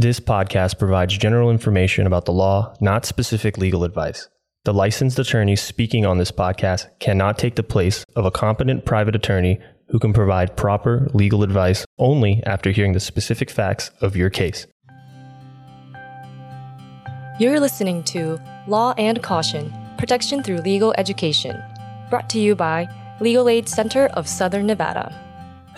This 0.00 0.20
podcast 0.20 0.78
provides 0.78 1.18
general 1.18 1.50
information 1.50 2.06
about 2.06 2.24
the 2.24 2.32
law, 2.32 2.72
not 2.80 3.04
specific 3.04 3.58
legal 3.58 3.82
advice. 3.82 4.28
The 4.64 4.72
licensed 4.72 5.18
attorneys 5.18 5.60
speaking 5.60 6.06
on 6.06 6.18
this 6.18 6.30
podcast 6.30 6.86
cannot 7.00 7.36
take 7.36 7.56
the 7.56 7.64
place 7.64 8.04
of 8.14 8.24
a 8.24 8.30
competent 8.30 8.84
private 8.84 9.16
attorney 9.16 9.58
who 9.88 9.98
can 9.98 10.12
provide 10.12 10.56
proper 10.56 11.08
legal 11.14 11.42
advice 11.42 11.84
only 11.98 12.44
after 12.46 12.70
hearing 12.70 12.92
the 12.92 13.00
specific 13.00 13.50
facts 13.50 13.90
of 14.00 14.14
your 14.14 14.30
case. 14.30 14.68
You're 17.40 17.58
listening 17.58 18.04
to 18.04 18.38
Law 18.68 18.94
and 18.98 19.20
Caution 19.20 19.74
Protection 19.98 20.44
Through 20.44 20.58
Legal 20.58 20.94
Education, 20.96 21.60
brought 22.08 22.30
to 22.30 22.38
you 22.38 22.54
by 22.54 22.86
Legal 23.18 23.48
Aid 23.48 23.68
Center 23.68 24.06
of 24.12 24.28
Southern 24.28 24.68
Nevada. 24.68 25.27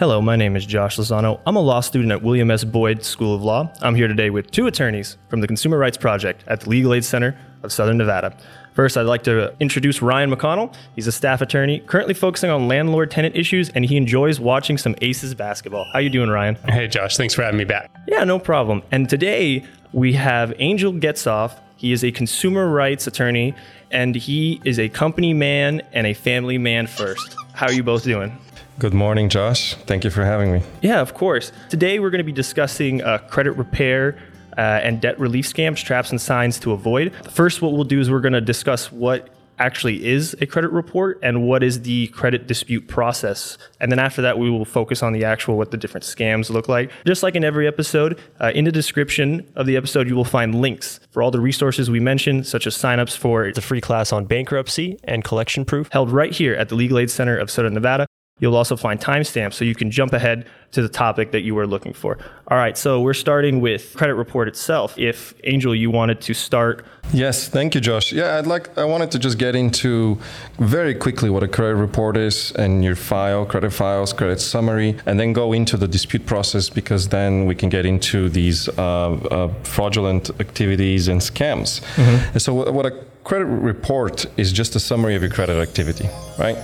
Hello, 0.01 0.23
my 0.23 0.35
name 0.35 0.57
is 0.57 0.65
Josh 0.65 0.97
Lozano. 0.97 1.41
I'm 1.47 1.57
a 1.57 1.61
law 1.61 1.81
student 1.81 2.11
at 2.11 2.23
William 2.23 2.51
S. 2.51 2.65
Boyd 2.65 3.05
School 3.05 3.35
of 3.35 3.43
Law. 3.43 3.71
I'm 3.83 3.95
here 3.95 4.09
today 4.09 4.31
with 4.31 4.51
two 4.51 4.67
attorneys 4.67 5.19
from 5.29 5.43
the 5.43 5.47
Consumer 5.47 5.77
Rights 5.77 5.99
Project 5.99 6.43
at 6.47 6.63
the 6.63 6.71
Legal 6.71 6.95
Aid 6.95 7.05
Center 7.05 7.39
of 7.63 7.71
Southern 7.71 7.99
Nevada. 7.99 8.35
First, 8.73 8.97
I'd 8.97 9.03
like 9.03 9.25
to 9.25 9.55
introduce 9.61 10.01
Ryan 10.01 10.35
McConnell. 10.35 10.75
He's 10.97 11.07
a 11.07 11.13
staff 11.13 11.43
attorney, 11.43 11.81
currently 11.81 12.15
focusing 12.15 12.49
on 12.49 12.67
landlord-tenant 12.67 13.37
issues, 13.37 13.69
and 13.69 13.85
he 13.85 13.99
enjoys 13.99 14.41
watching 14.41 14.79
some 14.79 14.95
Aces 15.03 15.35
basketball. 15.35 15.85
How 15.93 15.99
you 15.99 16.09
doing, 16.09 16.31
Ryan? 16.31 16.55
Hey, 16.55 16.89
Josh. 16.89 17.19
Thanks 17.19 17.35
for 17.35 17.43
having 17.43 17.59
me 17.59 17.65
back. 17.65 17.91
Yeah, 18.09 18.25
no 18.25 18.39
problem. 18.39 18.83
And 18.91 19.07
today 19.07 19.67
we 19.93 20.15
have 20.15 20.55
Angel 20.61 20.95
Getsov. 20.95 21.53
He 21.77 21.93
is 21.93 22.05
a 22.05 22.11
consumer 22.11 22.71
rights 22.71 23.07
attorney, 23.07 23.55
and 23.91 24.15
he 24.15 24.63
is 24.65 24.79
a 24.79 24.89
company 24.89 25.35
man 25.35 25.83
and 25.93 26.07
a 26.07 26.15
family 26.15 26.57
man 26.57 26.87
first. 26.87 27.37
How 27.53 27.67
are 27.67 27.73
you 27.73 27.83
both 27.83 28.05
doing? 28.05 28.39
Good 28.79 28.95
morning, 28.95 29.29
Josh. 29.29 29.75
Thank 29.87 30.05
you 30.05 30.11
for 30.11 30.25
having 30.25 30.53
me. 30.53 30.63
Yeah, 30.81 31.01
of 31.01 31.13
course. 31.13 31.53
Today 31.69 31.99
we're 31.99 32.11
going 32.11 32.19
to 32.21 32.25
be 32.25 32.33
discussing 32.33 33.03
uh, 33.03 33.19
credit 33.19 33.53
repair 33.53 34.17
uh, 34.57 34.61
and 34.61 35.01
debt 35.01 35.19
relief 35.21 35.47
scams, 35.47 35.85
traps, 35.85 36.11
and 36.11 36.21
signs 36.21 36.59
to 36.61 36.73
avoid. 36.73 37.15
First, 37.31 37.61
what 37.61 37.73
we'll 37.73 37.85
do 37.85 38.01
is 38.01 38.11
we're 38.11 38.21
going 38.21 38.33
to 38.33 38.41
discuss 38.41 38.91
what 38.91 39.29
actually 39.59 40.07
is 40.07 40.35
a 40.41 40.47
credit 40.47 40.71
report 40.73 41.19
and 41.23 41.47
what 41.47 41.63
is 41.63 41.83
the 41.83 42.07
credit 42.09 42.47
dispute 42.47 42.89
process. 42.89 43.59
And 43.79 43.93
then 43.93 43.99
after 43.99 44.23
that, 44.23 44.39
we 44.39 44.49
will 44.49 44.65
focus 44.65 45.03
on 45.03 45.13
the 45.13 45.25
actual 45.25 45.59
what 45.59 45.71
the 45.71 45.77
different 45.77 46.05
scams 46.05 46.49
look 46.49 46.67
like. 46.67 46.91
Just 47.07 47.23
like 47.23 47.37
in 47.37 47.45
every 47.45 47.67
episode, 47.69 48.19
uh, 48.41 48.53
in 48.55 48.65
the 48.65 48.73
description 48.73 49.47
of 49.57 49.67
the 49.67 49.77
episode, 49.77 50.09
you 50.09 50.17
will 50.17 50.25
find 50.25 50.55
links 50.55 50.99
for 51.11 51.23
all 51.23 51.31
the 51.31 51.41
resources 51.41 51.91
we 51.91 52.01
mentioned, 52.01 52.47
such 52.47 52.67
as 52.67 52.75
signups 52.75 53.15
for 53.15 53.53
the 53.53 53.61
free 53.61 53.83
class 53.83 54.13
on 54.15 54.25
bankruptcy 54.25 54.99
and 55.05 55.23
collection 55.25 55.67
proof 55.67 55.91
held 55.93 56.11
right 56.11 56.33
here 56.33 56.55
at 56.55 56.71
the 56.71 56.75
Legal 56.75 56.99
Aid 56.99 57.11
Center 57.11 57.37
of 57.37 57.51
Southern 57.51 57.75
Nevada. 57.75 58.07
You'll 58.41 58.57
also 58.57 58.77
find 58.77 58.99
timestamps 58.99 59.55
so 59.55 59.65
you 59.65 59.75
can 59.75 59.91
jump 59.91 60.13
ahead 60.13 60.47
to 60.73 60.83
the 60.83 60.89
topic 60.89 61.33
that 61.33 61.41
you 61.41 61.55
were 61.55 61.67
looking 61.67 61.93
for. 61.93 62.17
All 62.49 62.57
right, 62.57 62.77
so 62.79 63.01
we're 63.01 63.15
starting 63.15 63.61
with 63.61 63.95
credit 63.97 64.15
report 64.15 64.49
itself. 64.49 64.99
If 64.99 65.35
Angel, 65.45 65.75
you 65.75 65.91
wanted 65.91 66.21
to 66.23 66.35
start. 66.35 66.85
Yes, 67.13 67.49
thank 67.49 67.75
you, 67.75 67.81
Josh. 67.81 68.13
Yeah, 68.13 68.39
I'd 68.39 68.47
like 68.47 68.77
I 68.79 68.85
wanted 68.85 69.11
to 69.13 69.19
just 69.19 69.37
get 69.39 69.55
into 69.55 70.19
very 70.59 70.95
quickly 70.95 71.29
what 71.29 71.43
a 71.43 71.49
credit 71.49 71.77
report 71.77 72.17
is 72.17 72.53
and 72.53 72.85
your 72.85 72.97
file, 72.97 73.45
credit 73.45 73.73
files, 73.73 74.13
credit 74.13 74.41
summary, 74.41 74.97
and 75.07 75.19
then 75.19 75.33
go 75.33 75.53
into 75.53 75.77
the 75.77 75.89
dispute 75.89 76.25
process 76.25 76.71
because 76.71 77.09
then 77.09 77.47
we 77.47 77.55
can 77.55 77.69
get 77.69 77.85
into 77.85 78.29
these 78.29 78.69
uh, 78.69 79.13
uh, 79.13 79.53
fraudulent 79.65 80.31
activities 80.41 81.09
and 81.09 81.21
scams. 81.21 81.81
Mm-hmm. 81.97 82.33
And 82.33 82.43
so, 82.43 82.55
what 82.55 82.87
a 82.87 82.93
credit 83.25 83.47
report 83.47 84.27
is 84.37 84.53
just 84.53 84.77
a 84.77 84.81
summary 84.81 85.15
of 85.15 85.23
your 85.23 85.31
credit 85.31 85.61
activity, 85.61 86.09
right? 86.39 86.57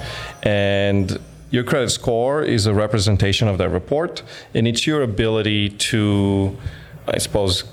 And 0.43 1.19
your 1.51 1.65
credit 1.65 1.91
score 1.91 2.43
is 2.43 2.67
a 2.67 2.75
representation 2.75 3.49
of 3.49 3.59
that 3.59 3.69
report, 3.69 4.23
and 4.55 4.67
it's 4.67 4.87
your 4.87 5.03
ability 5.03 5.71
to, 5.71 6.57
I 7.07 7.19
suppose, 7.19 7.65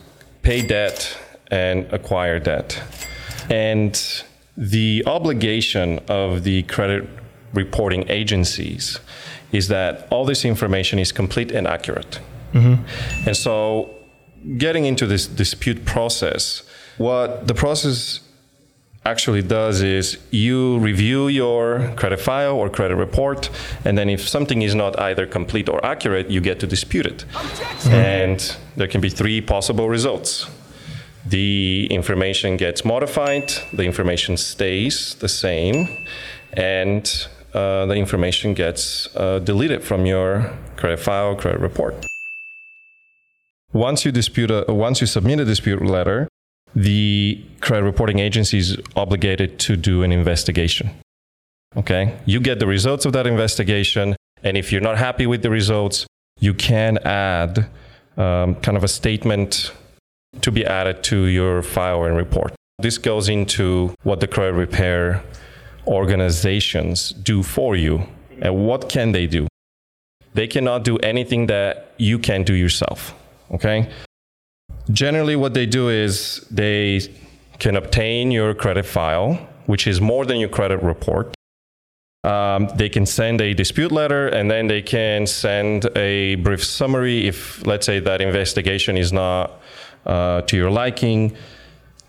pay 0.42 0.66
debt 0.66 1.18
and 1.50 1.92
acquire 1.92 2.40
debt. 2.40 2.82
And 3.50 4.00
the 4.56 5.04
obligation 5.06 6.00
of 6.08 6.44
the 6.44 6.64
credit 6.64 7.08
reporting 7.54 8.10
agencies 8.10 9.00
is 9.52 9.68
that 9.68 10.08
all 10.10 10.26
this 10.26 10.46
information 10.46 11.00
is 11.00 11.12
complete 11.12 11.52
and 11.52 11.68
accurate. 11.68 12.20
Mm-hmm. 12.54 13.28
And 13.28 13.38
so, 13.38 13.94
getting 14.58 14.86
into 14.86 15.08
this 15.08 15.26
dispute 15.28 15.86
process, 15.86 16.64
what 16.98 17.48
the 17.48 17.54
process 17.54 18.20
actually 19.06 19.42
does 19.42 19.82
is 19.82 20.18
you 20.32 20.80
review 20.80 21.28
your 21.28 21.94
credit 21.96 22.20
file 22.20 22.56
or 22.56 22.70
credit 22.70 22.96
report, 22.96 23.50
and 23.86 23.98
then 23.98 24.10
if 24.10 24.28
something 24.28 24.62
is 24.62 24.74
not 24.76 24.98
either 25.00 25.26
complete 25.26 25.68
or 25.70 25.86
accurate, 25.86 26.30
you 26.30 26.42
get 26.42 26.60
to 26.62 26.68
dispute 26.68 27.06
it. 27.06 27.26
Mm-hmm. 27.28 27.94
And 27.94 28.56
there 28.76 28.88
can 28.88 29.02
be 29.02 29.10
three 29.10 29.42
possible 29.42 29.90
results. 29.90 30.50
The 31.26 31.88
information 31.90 32.58
gets 32.58 32.84
modified, 32.84 33.52
the 33.74 33.84
information 33.84 34.38
stays 34.38 35.16
the 35.16 35.30
same, 35.30 36.06
and 36.54 37.28
uh, 37.54 37.86
the 37.86 37.96
information 37.96 38.54
gets 38.54 39.14
uh, 39.16 39.40
deleted 39.40 39.84
from 39.84 40.06
your 40.06 40.52
credit 40.76 41.00
file, 41.00 41.36
credit 41.36 41.62
report. 41.62 42.06
Once 43.72 44.06
you 44.06 44.12
dispute 44.12 44.52
a, 44.52 44.66
once 44.68 45.02
you 45.02 45.08
submit 45.08 45.40
a 45.40 45.46
dispute 45.46 45.82
letter, 45.82 46.28
the 46.76 47.44
credit 47.62 47.86
reporting 47.86 48.20
agency 48.20 48.58
is 48.58 48.78
obligated 48.96 49.60
to 49.60 49.76
do 49.76 50.04
an 50.04 50.12
investigation. 50.12 50.90
Okay? 51.76 52.18
You 52.26 52.40
get 52.40 52.60
the 52.60 52.68
results 52.68 53.06
of 53.06 53.14
that 53.14 53.28
investigation, 53.28 54.16
and 54.44 54.58
if 54.58 54.72
you're 54.72 54.82
not 54.82 54.98
happy 54.98 55.28
with 55.28 55.42
the 55.42 55.50
results, 55.50 56.06
you 56.40 56.54
can 56.54 56.98
add 57.00 57.70
um, 58.18 58.56
kind 58.56 58.78
of 58.78 58.84
a 58.84 58.88
statement 58.88 59.72
to 60.42 60.52
be 60.52 60.66
added 60.66 61.04
to 61.04 61.26
your 61.26 61.62
file 61.62 62.04
and 62.04 62.18
report. 62.18 62.54
This 62.80 62.98
goes 62.98 63.30
into 63.30 63.94
what 64.04 64.20
the 64.20 64.28
credit 64.28 64.54
repair 64.54 65.24
organizations 65.88 67.12
do 67.12 67.44
for 67.44 67.76
you. 67.76 68.08
And 68.42 68.66
what 68.66 68.90
can 68.90 69.12
they 69.12 69.28
do? 69.28 69.48
They 70.34 70.48
cannot 70.48 70.84
do 70.84 70.98
anything 70.98 71.48
that 71.48 71.94
you 71.98 72.18
can 72.18 72.44
do 72.44 72.54
yourself. 72.54 73.14
Okay? 73.52 73.90
Generally, 74.92 75.38
what 75.38 75.54
they 75.54 75.66
do 75.66 75.90
is 75.90 76.46
they 76.52 77.02
can 77.60 77.76
obtain 77.76 78.32
your 78.32 78.54
credit 78.54 78.86
file, 78.86 79.36
which 79.66 79.88
is 79.88 80.02
more 80.02 80.26
than 80.26 80.38
your 80.38 80.50
credit 80.50 80.82
report. 80.84 81.34
Um, 82.26 82.70
they 82.76 82.90
can 82.90 83.06
send 83.06 83.42
a 83.42 83.54
dispute 83.54 83.92
letter 83.92 84.28
and 84.28 84.50
then 84.50 84.68
they 84.68 84.82
can 84.82 85.28
send 85.28 85.86
a 85.98 86.36
brief 86.36 86.64
summary 86.64 87.28
if, 87.28 87.66
let's 87.66 87.86
say, 87.86 88.00
that 88.00 88.22
investigation 88.22 88.98
is 88.98 89.12
not 89.12 89.60
uh, 90.06 90.42
to 90.44 90.56
your 90.56 90.72
liking. 90.72 91.36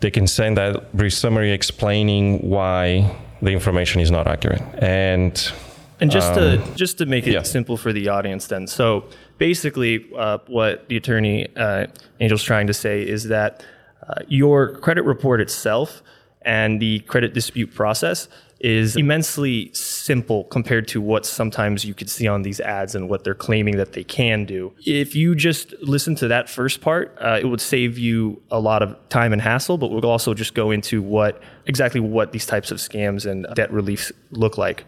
They 0.00 0.10
can 0.10 0.26
send 0.26 0.56
that 0.56 0.92
brief 0.96 1.14
summary 1.14 1.52
explaining 1.52 2.48
why 2.48 3.16
the 3.42 3.50
information 3.50 4.00
is 4.00 4.10
not 4.10 4.26
accurate. 4.26 4.62
And 4.78 5.52
and 6.00 6.10
just 6.10 6.32
um, 6.32 6.36
to 6.36 6.74
just 6.74 6.98
to 6.98 7.06
make 7.06 7.26
it 7.26 7.32
yeah. 7.32 7.42
simple 7.42 7.76
for 7.76 7.92
the 7.92 8.08
audience, 8.08 8.46
then, 8.46 8.66
so 8.66 9.04
basically, 9.44 10.10
uh, 10.16 10.38
what 10.46 10.88
the 10.88 10.96
attorney 10.96 11.46
uh, 11.54 11.86
Angel's 12.18 12.42
trying 12.42 12.66
to 12.66 12.72
say 12.72 13.06
is 13.06 13.24
that 13.24 13.62
uh, 14.08 14.14
your 14.26 14.74
credit 14.76 15.02
report 15.02 15.38
itself 15.38 16.02
and 16.40 16.80
the 16.80 17.00
credit 17.00 17.34
dispute 17.34 17.74
process 17.74 18.26
is 18.60 18.96
immensely 18.96 19.70
simple 19.74 20.44
compared 20.44 20.88
to 20.88 20.98
what 20.98 21.26
sometimes 21.26 21.84
you 21.84 21.92
could 21.92 22.08
see 22.08 22.26
on 22.26 22.40
these 22.40 22.58
ads 22.58 22.94
and 22.94 23.10
what 23.10 23.22
they're 23.22 23.34
claiming 23.34 23.76
that 23.76 23.92
they 23.92 24.02
can 24.02 24.46
do. 24.46 24.72
If 24.86 25.14
you 25.14 25.34
just 25.34 25.74
listen 25.82 26.14
to 26.16 26.28
that 26.28 26.48
first 26.48 26.80
part, 26.80 27.14
uh, 27.20 27.38
it 27.38 27.44
would 27.44 27.60
save 27.60 27.98
you 27.98 28.40
a 28.50 28.58
lot 28.58 28.82
of 28.82 28.96
time 29.10 29.34
and 29.34 29.42
hassle, 29.42 29.76
but 29.76 29.90
we'll 29.90 30.06
also 30.06 30.32
just 30.32 30.54
go 30.54 30.70
into 30.70 31.02
what 31.02 31.42
exactly 31.66 32.00
what 32.00 32.32
these 32.32 32.46
types 32.46 32.70
of 32.70 32.78
scams 32.78 33.30
and 33.30 33.46
debt 33.54 33.70
reliefs 33.70 34.10
look 34.30 34.56
like. 34.56 34.86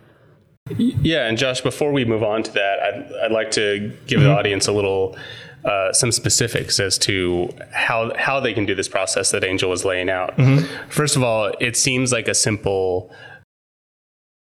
Yeah, 0.69 1.27
and 1.27 1.38
Josh, 1.38 1.60
before 1.60 1.93
we 1.93 2.04
move 2.04 2.22
on 2.22 2.43
to 2.43 2.53
that, 2.53 2.81
I'd, 2.81 3.12
I'd 3.25 3.32
like 3.32 3.50
to 3.53 3.93
give 4.06 4.19
mm-hmm. 4.19 4.28
the 4.28 4.34
audience 4.34 4.66
a 4.66 4.72
little 4.72 5.16
uh, 5.65 5.93
some 5.93 6.12
specifics 6.12 6.78
as 6.81 6.99
to 6.99 7.49
how 7.72 8.12
how 8.17 8.40
they 8.40 8.52
can 8.52 8.67
do 8.67 8.75
this 8.75 8.88
process 8.88 9.31
that 9.31 9.44
Angel 9.44 9.70
was 9.70 9.85
laying 9.85 10.08
out. 10.11 10.37
Mm-hmm. 10.37 10.90
First 10.90 11.17
of 11.17 11.23
all, 11.23 11.52
it 11.61 11.76
seems 11.76 12.12
like 12.12 12.29
a 12.29 12.35
simple. 12.35 13.12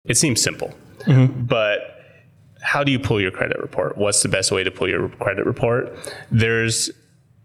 It 0.06 0.18
seems 0.18 0.42
simple, 0.42 0.74
mm-hmm. 1.02 1.44
but 1.44 2.02
how 2.62 2.84
do 2.84 2.92
you 2.92 3.00
pull 3.00 3.20
your 3.20 3.32
credit 3.32 3.60
report? 3.60 3.98
What's 3.98 4.22
the 4.22 4.30
best 4.30 4.52
way 4.52 4.64
to 4.64 4.72
pull 4.72 4.90
your 4.90 5.10
credit 5.10 5.46
report? 5.46 5.96
There's 6.32 6.90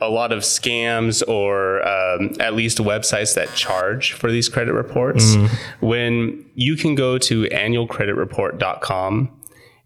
a 0.00 0.08
lot 0.08 0.32
of 0.32 0.40
scams 0.40 1.26
or 1.26 1.86
um, 1.86 2.32
at 2.38 2.54
least 2.54 2.78
websites 2.78 3.34
that 3.34 3.54
charge 3.54 4.12
for 4.12 4.30
these 4.30 4.48
credit 4.48 4.72
reports. 4.74 5.36
Mm. 5.36 5.50
when 5.80 6.44
you 6.54 6.76
can 6.76 6.94
go 6.94 7.18
to 7.18 7.44
annualcreditreport.com 7.44 9.30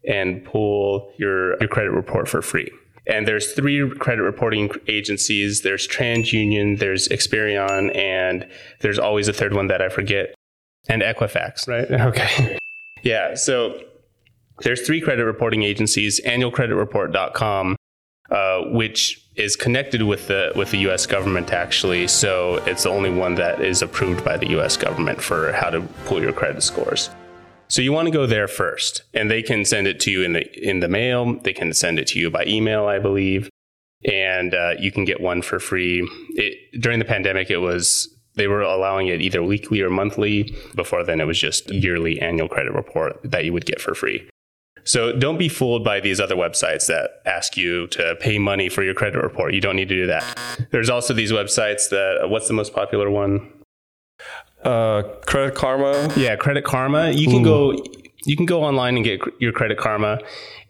and 0.09 0.45
pull 0.45 1.13
your, 1.19 1.59
your 1.61 1.69
credit 1.69 1.91
report 1.91 2.29
for 2.29 2.43
free. 2.43 2.71
And 3.07 3.27
there's 3.27 3.53
three 3.53 3.89
credit 3.99 4.23
reporting 4.23 4.71
agencies. 4.87 5.63
There's 5.63 5.87
transunion 5.87 6.79
there's 6.79 7.09
experian 7.09 7.95
and 7.97 8.47
there's 8.81 8.99
always 8.99 9.29
a 9.29 9.33
third 9.33 9.55
one 9.55 9.67
that 9.69 9.83
i 9.83 9.89
forget. 9.89 10.35
And 10.89 11.03
equifax. 11.03 11.69
Right. 11.69 11.91
Okay. 12.01 12.59
Yeah 13.03 13.35
so 13.35 13.81
there's 14.63 14.83
three 14.83 15.01
credit 15.01 15.25
reporting 15.25 15.63
agencies 15.63 16.21
annualcreditreport.com 16.25 17.77
uh, 18.31 18.61
which 18.67 19.27
is 19.41 19.57
connected 19.57 20.03
with 20.03 20.29
the 20.29 20.53
with 20.55 20.71
the 20.71 20.79
U.S. 20.79 21.07
government 21.07 21.53
actually. 21.53 22.07
So 22.09 22.57
it's 22.67 22.83
the 22.83 22.91
only 22.91 23.11
one 23.11 23.35
that 23.37 23.61
is 23.61 23.83
approved 23.83 24.25
by 24.25 24.37
the 24.37 24.51
U.S. 24.51 24.77
government 24.77 25.21
for 25.21 25.53
how 25.53 25.71
to 25.71 25.81
pull 26.05 26.21
your 26.21 26.33
credit 26.33 26.63
scores. 26.63 27.11
So 27.69 27.83
you 27.83 27.93
want 27.93 28.07
to 28.07 28.13
go 28.13 28.27
there 28.27 28.49
first, 28.49 29.03
and 29.15 29.31
they 29.31 29.43
can 29.43 29.65
send 29.65 29.87
it 29.87 30.01
to 30.01 30.11
you 30.11 30.23
in 30.23 30.33
the 30.35 30.69
in 30.69 30.81
the 30.81 30.89
mail. 30.89 31.35
They 31.41 31.53
can 31.53 31.73
send 31.73 31.99
it 31.99 32.07
to 32.09 32.19
you 32.19 32.31
by 32.31 32.45
email, 32.47 32.87
I 32.87 32.99
believe, 32.99 33.49
and 34.05 34.55
uh, 34.55 34.75
you 34.79 34.93
can 34.93 35.05
get 35.05 35.21
one 35.21 35.43
for 35.43 35.59
free. 35.59 36.07
It, 36.31 36.81
during 36.81 36.99
the 36.99 37.05
pandemic, 37.05 37.51
it 37.51 37.59
was 37.59 38.09
they 38.35 38.49
were 38.49 38.63
allowing 38.63 39.09
it 39.09 39.21
either 39.21 39.43
weekly 39.43 39.81
or 39.81 39.91
monthly. 39.91 40.55
Before 40.75 41.05
then, 41.05 41.21
it 41.21 41.27
was 41.27 41.39
just 41.39 41.71
yearly 41.71 42.21
annual 42.21 42.49
credit 42.49 42.73
report 42.73 43.21
that 43.25 43.45
you 43.45 43.53
would 43.53 43.67
get 43.67 43.81
for 43.81 43.95
free. 43.95 44.30
So 44.85 45.13
don't 45.13 45.39
be 45.39 45.49
fooled 45.49 45.85
by 45.85 46.01
these 46.01 46.21
other 46.21 46.37
websites 46.37 46.87
that 46.87 47.23
ask 47.27 47.57
you 47.57 47.87
to 47.89 48.17
pay 48.21 48.39
money 48.39 48.69
for 48.69 48.83
your 48.83 48.95
credit 48.95 49.23
report. 49.23 49.55
You 49.55 49.61
don't 49.61 49.77
need 49.77 49.89
to 49.89 49.97
do 49.97 50.07
that. 50.07 50.25
There's 50.71 50.91
also 50.91 51.15
these 51.15 51.33
websites 51.33 51.91
that, 51.91 52.29
what's 52.29 52.49
the 52.49 52.55
most 52.55 52.75
popular 52.75 53.11
one? 53.11 53.53
Uh, 54.65 55.03
Credit 55.27 55.55
Karma. 55.55 56.13
Yeah, 56.17 56.37
Credit 56.37 56.65
Karma. 56.65 57.11
You 57.11 57.27
can 57.27 57.41
Ooh. 57.47 57.75
go 57.75 57.85
you 58.25 58.37
can 58.37 58.47
go 58.47 58.63
online 58.63 58.97
and 58.97 59.05
get 59.05 59.21
your 59.39 59.53
Credit 59.53 59.79
Karma. 59.79 60.19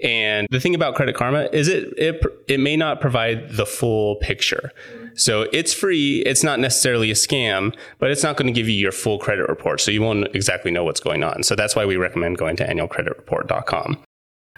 And 0.02 0.46
the 0.50 0.60
thing 0.60 0.74
about 0.74 0.94
Credit 0.94 1.14
Karma 1.14 1.48
is 1.52 1.68
it 1.68 1.92
it 1.96 2.22
it 2.48 2.60
may 2.60 2.76
not 2.76 3.00
provide 3.00 3.50
the 3.50 3.66
full 3.66 4.16
picture. 4.16 4.72
So 5.14 5.46
it's 5.52 5.74
free. 5.74 6.20
It's 6.20 6.42
not 6.42 6.60
necessarily 6.60 7.10
a 7.10 7.14
scam, 7.14 7.74
but 7.98 8.10
it's 8.10 8.22
not 8.22 8.36
going 8.36 8.46
to 8.46 8.58
give 8.58 8.68
you 8.68 8.76
your 8.76 8.92
full 8.92 9.18
credit 9.18 9.48
report. 9.48 9.80
So 9.80 9.90
you 9.90 10.02
won't 10.02 10.34
exactly 10.34 10.70
know 10.70 10.84
what's 10.84 11.00
going 11.00 11.22
on. 11.22 11.42
So 11.42 11.54
that's 11.54 11.76
why 11.76 11.84
we 11.84 11.96
recommend 11.96 12.38
going 12.38 12.56
to 12.56 12.66
annualcreditreport.com. 12.66 14.02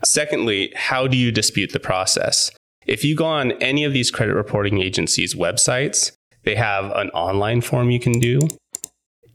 Secondly, 0.05 0.73
how 0.77 1.07
do 1.07 1.17
you 1.17 1.33
dispute 1.33 1.73
the 1.73 1.81
process? 1.81 2.51
If 2.87 3.05
you 3.05 3.17
go 3.17 3.27
on 3.27 3.53
any 3.53 3.85
of 3.85 3.93
these 3.93 4.11
credit 4.11 4.35
reporting 4.35 4.83
agencies' 4.83 5.35
websites, 5.35 6.13
they 6.45 6.57
have 6.57 6.87
an 6.93 7.11
online 7.11 7.61
form 7.61 7.91
you 7.91 8.01
can 8.01 8.19
do 8.19 8.41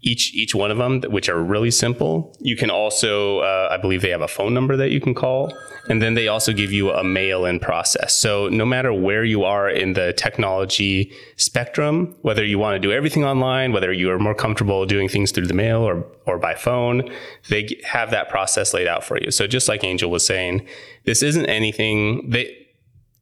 each 0.01 0.33
each 0.33 0.53
one 0.53 0.69
of 0.69 0.77
them, 0.77 1.01
which 1.09 1.27
are 1.27 1.41
really 1.41 1.71
simple. 1.71 2.35
You 2.39 2.55
can 2.55 2.69
also, 2.69 3.39
uh, 3.39 3.69
I 3.71 3.77
believe, 3.77 4.01
they 4.01 4.11
have 4.11 4.21
a 4.21 4.27
phone 4.27 4.53
number 4.53 4.77
that 4.77 4.91
you 4.91 5.01
can 5.01 5.13
call, 5.13 5.51
and 5.89 6.01
then 6.01 6.13
they 6.13 6.27
also 6.27 6.53
give 6.53 6.71
you 6.71 6.91
a 6.91 7.03
mail-in 7.03 7.59
process. 7.59 8.15
So 8.15 8.47
no 8.49 8.65
matter 8.65 8.94
where 8.94 9.23
you 9.23 9.44
are 9.44 9.69
in 9.69 9.94
the 9.94 10.13
technology 10.13 11.11
spectrum, 11.35 12.15
whether 12.21 12.45
you 12.45 12.59
want 12.59 12.75
to 12.75 12.79
do 12.79 12.91
everything 12.91 13.23
online, 13.23 13.71
whether 13.73 13.91
you 13.91 14.11
are 14.11 14.19
more 14.19 14.35
comfortable 14.35 14.85
doing 14.85 15.09
things 15.09 15.31
through 15.31 15.47
the 15.47 15.53
mail 15.53 15.81
or 15.81 16.05
or 16.25 16.38
by 16.38 16.53
phone, 16.53 17.09
they 17.50 17.79
have 17.83 18.11
that 18.11 18.29
process 18.29 18.73
laid 18.73 18.88
out 18.88 19.03
for 19.03 19.17
you. 19.19 19.31
So 19.31 19.47
just 19.47 19.67
like 19.67 19.83
Angel 19.83 20.11
was 20.11 20.25
saying, 20.25 20.65
this 21.05 21.23
isn't 21.23 21.45
anything. 21.47 22.29
They 22.29 22.67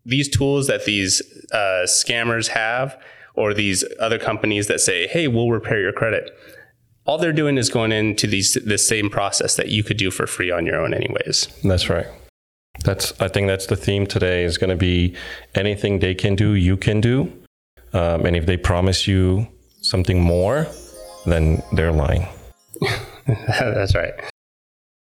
these 0.05 0.27
tools 0.27 0.67
that 0.67 0.85
these 0.85 1.21
uh, 1.51 1.85
scammers 1.85 2.49
have 2.49 3.01
or 3.33 3.53
these 3.53 3.83
other 3.99 4.19
companies 4.19 4.67
that 4.67 4.79
say, 4.79 5.07
hey, 5.07 5.27
we'll 5.27 5.49
repair 5.49 5.79
your 5.79 5.91
credit 5.91 6.31
all 7.05 7.17
they're 7.17 7.33
doing 7.33 7.57
is 7.57 7.69
going 7.69 7.91
into 7.91 8.27
these 8.27 8.55
this 8.65 8.87
same 8.87 9.09
process 9.09 9.55
that 9.55 9.69
you 9.69 9.83
could 9.83 9.97
do 9.97 10.11
for 10.11 10.27
free 10.27 10.51
on 10.51 10.65
your 10.65 10.81
own 10.81 10.93
anyways. 10.93 11.47
That's 11.63 11.89
right. 11.89 12.07
That's 12.83 13.19
I 13.21 13.27
think 13.27 13.47
that's 13.47 13.67
the 13.67 13.75
theme 13.75 14.05
today 14.05 14.43
is 14.43 14.57
going 14.57 14.69
to 14.69 14.75
be 14.75 15.15
anything 15.53 15.99
they 15.99 16.15
can 16.15 16.35
do, 16.35 16.53
you 16.53 16.75
can 16.77 16.99
do, 16.99 17.31
um, 17.93 18.25
and 18.25 18.35
if 18.35 18.45
they 18.45 18.57
promise 18.57 19.07
you 19.07 19.47
something 19.81 20.19
more, 20.19 20.67
then 21.25 21.61
they're 21.73 21.93
lying. 21.93 22.27
that's 23.27 23.95
right. 23.95 24.13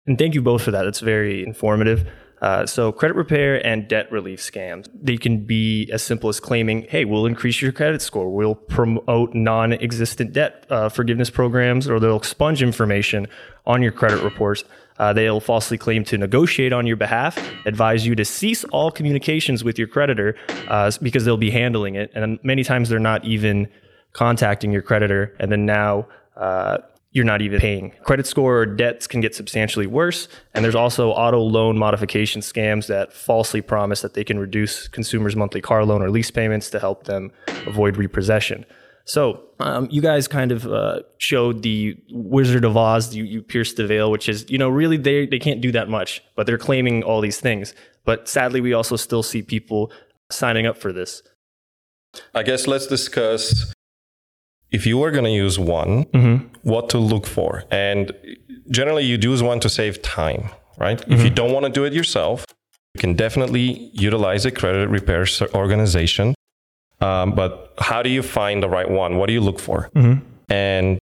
And 0.06 0.18
thank 0.18 0.34
you 0.34 0.42
both 0.42 0.62
for 0.62 0.70
that. 0.70 0.86
It's 0.86 1.00
very 1.00 1.44
informative. 1.44 2.08
Uh, 2.40 2.64
so 2.64 2.90
credit 2.90 3.14
repair 3.14 3.64
and 3.66 3.86
debt 3.86 4.10
relief 4.10 4.40
scams, 4.40 4.88
they 4.94 5.16
can 5.16 5.44
be 5.44 5.90
as 5.92 6.02
simple 6.02 6.28
as 6.28 6.40
claiming, 6.40 6.86
hey, 6.88 7.04
we'll 7.04 7.26
increase 7.26 7.60
your 7.60 7.72
credit 7.72 8.00
score. 8.00 8.30
We'll 8.30 8.54
promote 8.54 9.34
non-existent 9.34 10.32
debt 10.32 10.64
uh, 10.70 10.88
forgiveness 10.88 11.28
programs, 11.28 11.88
or 11.88 12.00
they'll 12.00 12.16
expunge 12.16 12.62
information 12.62 13.26
on 13.66 13.82
your 13.82 13.92
credit 13.92 14.22
reports. 14.22 14.64
Uh, 14.98 15.12
they'll 15.12 15.40
falsely 15.40 15.78
claim 15.78 16.04
to 16.04 16.18
negotiate 16.18 16.72
on 16.72 16.86
your 16.86 16.96
behalf, 16.96 17.38
advise 17.66 18.06
you 18.06 18.14
to 18.14 18.24
cease 18.24 18.64
all 18.64 18.90
communications 18.90 19.64
with 19.64 19.78
your 19.78 19.88
creditor 19.88 20.36
uh, 20.68 20.90
because 21.00 21.24
they'll 21.24 21.38
be 21.38 21.50
handling 21.50 21.94
it. 21.94 22.10
And 22.14 22.38
many 22.42 22.64
times 22.64 22.88
they're 22.88 22.98
not 22.98 23.24
even 23.24 23.68
contacting 24.12 24.72
your 24.72 24.82
creditor. 24.82 25.34
And 25.38 25.50
then 25.50 25.64
now 25.64 26.06
uh, 26.36 26.78
you're 27.12 27.24
not 27.24 27.42
even 27.42 27.60
paying. 27.60 27.92
Credit 28.04 28.26
score 28.26 28.58
or 28.60 28.66
debts 28.66 29.06
can 29.06 29.20
get 29.20 29.34
substantially 29.34 29.86
worse. 29.86 30.28
And 30.54 30.64
there's 30.64 30.76
also 30.76 31.10
auto 31.10 31.40
loan 31.40 31.76
modification 31.76 32.40
scams 32.40 32.86
that 32.86 33.12
falsely 33.12 33.60
promise 33.60 34.02
that 34.02 34.14
they 34.14 34.22
can 34.22 34.38
reduce 34.38 34.86
consumers' 34.86 35.34
monthly 35.34 35.60
car 35.60 35.84
loan 35.84 36.02
or 36.02 36.10
lease 36.10 36.30
payments 36.30 36.70
to 36.70 36.78
help 36.78 37.04
them 37.04 37.32
avoid 37.66 37.96
repossession. 37.96 38.64
So 39.06 39.42
um, 39.58 39.88
you 39.90 40.00
guys 40.00 40.28
kind 40.28 40.52
of 40.52 40.66
uh, 40.66 41.00
showed 41.18 41.62
the 41.62 41.96
Wizard 42.12 42.64
of 42.64 42.76
Oz. 42.76 43.12
You, 43.12 43.24
you 43.24 43.42
pierced 43.42 43.76
the 43.76 43.86
veil, 43.86 44.10
which 44.10 44.28
is, 44.28 44.48
you 44.48 44.58
know, 44.58 44.68
really 44.68 44.96
they, 44.96 45.26
they 45.26 45.40
can't 45.40 45.60
do 45.60 45.72
that 45.72 45.88
much, 45.88 46.22
but 46.36 46.46
they're 46.46 46.58
claiming 46.58 47.02
all 47.02 47.20
these 47.20 47.40
things. 47.40 47.74
But 48.04 48.28
sadly, 48.28 48.60
we 48.60 48.72
also 48.72 48.94
still 48.94 49.24
see 49.24 49.42
people 49.42 49.90
signing 50.30 50.64
up 50.66 50.78
for 50.78 50.92
this. 50.92 51.22
I 52.34 52.44
guess 52.44 52.68
let's 52.68 52.86
discuss 52.86 53.72
if 54.72 54.86
you 54.86 55.02
are 55.02 55.10
going 55.10 55.24
to 55.24 55.30
use 55.30 55.58
one, 55.58 56.04
mm-hmm. 56.06 56.46
what 56.62 56.88
to 56.90 56.98
look 56.98 57.26
for. 57.26 57.64
And 57.70 58.12
generally, 58.70 59.04
you 59.04 59.18
do 59.18 59.30
use 59.30 59.42
one 59.42 59.60
to 59.60 59.68
save 59.68 60.02
time, 60.02 60.50
right? 60.78 60.98
Mm-hmm. 60.98 61.12
If 61.12 61.20
you 61.20 61.26
mm-hmm. 61.26 61.34
don't 61.34 61.52
want 61.52 61.66
to 61.66 61.72
do 61.72 61.84
it 61.84 61.92
yourself, 61.92 62.44
you 62.94 63.00
can 63.00 63.14
definitely 63.14 63.90
utilize 63.92 64.44
a 64.46 64.50
credit 64.50 64.88
repair 64.88 65.26
organization. 65.54 66.34
Um, 67.00 67.32
but 67.32 67.74
how 67.78 68.02
do 68.02 68.10
you 68.10 68.22
find 68.22 68.62
the 68.62 68.68
right 68.68 68.90
one? 68.90 69.16
What 69.16 69.26
do 69.26 69.32
you 69.32 69.40
look 69.40 69.58
for? 69.58 69.90
Mm-hmm. 69.94 70.24
And 70.52 70.98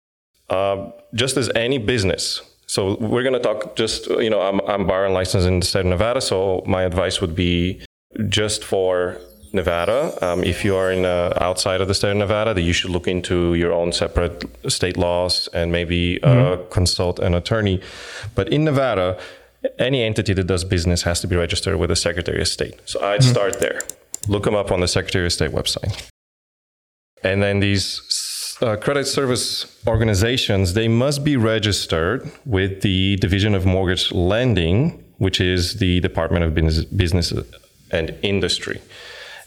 uh, 0.49 0.91
just 1.13 1.37
as 1.37 1.49
any 1.55 1.77
business, 1.77 2.41
so 2.67 2.97
we're 2.99 3.23
going 3.23 3.33
to 3.33 3.39
talk 3.39 3.75
just, 3.75 4.07
you 4.07 4.29
know, 4.29 4.41
I'm, 4.41 4.59
I'm 4.61 4.85
bar 4.85 5.05
and 5.05 5.13
licensed 5.13 5.47
in 5.47 5.61
the 5.61 5.65
state 5.65 5.81
of 5.81 5.85
Nevada. 5.85 6.19
So 6.19 6.63
my 6.67 6.83
advice 6.83 7.21
would 7.21 7.33
be 7.33 7.81
just 8.27 8.63
for 8.63 9.17
Nevada. 9.53 10.17
Um, 10.25 10.43
if 10.43 10.63
you 10.65 10.75
are 10.75 10.91
in 10.91 11.05
uh, 11.05 11.33
outside 11.41 11.81
of 11.81 11.87
the 11.87 11.93
state 11.93 12.11
of 12.11 12.17
Nevada, 12.17 12.53
that 12.53 12.61
you 12.61 12.73
should 12.73 12.91
look 12.91 13.07
into 13.07 13.53
your 13.55 13.73
own 13.73 13.91
separate 13.91 14.43
state 14.71 14.97
laws 14.97 15.49
and 15.53 15.71
maybe 15.71 16.21
uh, 16.23 16.27
mm-hmm. 16.27 16.69
consult 16.71 17.19
an 17.19 17.33
attorney. 17.33 17.81
But 18.35 18.49
in 18.49 18.63
Nevada, 18.63 19.17
any 19.79 20.03
entity 20.03 20.33
that 20.33 20.47
does 20.47 20.63
business 20.63 21.03
has 21.03 21.19
to 21.21 21.27
be 21.27 21.35
registered 21.35 21.77
with 21.77 21.89
the 21.89 21.95
Secretary 21.95 22.41
of 22.41 22.47
State. 22.47 22.79
So 22.85 23.03
I'd 23.03 23.21
mm-hmm. 23.21 23.29
start 23.29 23.59
there. 23.59 23.81
Look 24.27 24.43
them 24.43 24.55
up 24.55 24.71
on 24.71 24.79
the 24.79 24.87
Secretary 24.87 25.25
of 25.25 25.33
State 25.33 25.51
website. 25.51 26.09
And 27.23 27.41
then 27.41 27.59
these 27.59 28.57
uh, 28.61 28.75
credit 28.75 29.05
service 29.05 29.65
organizations, 29.87 30.73
they 30.73 30.87
must 30.87 31.23
be 31.23 31.37
registered 31.37 32.29
with 32.45 32.81
the 32.81 33.15
Division 33.17 33.55
of 33.55 33.65
Mortgage 33.65 34.11
Lending, 34.11 35.03
which 35.17 35.39
is 35.41 35.77
the 35.77 35.99
Department 36.01 36.43
of 36.43 36.53
Business, 36.53 36.85
Business 36.85 37.33
and 37.91 38.15
Industry. 38.21 38.81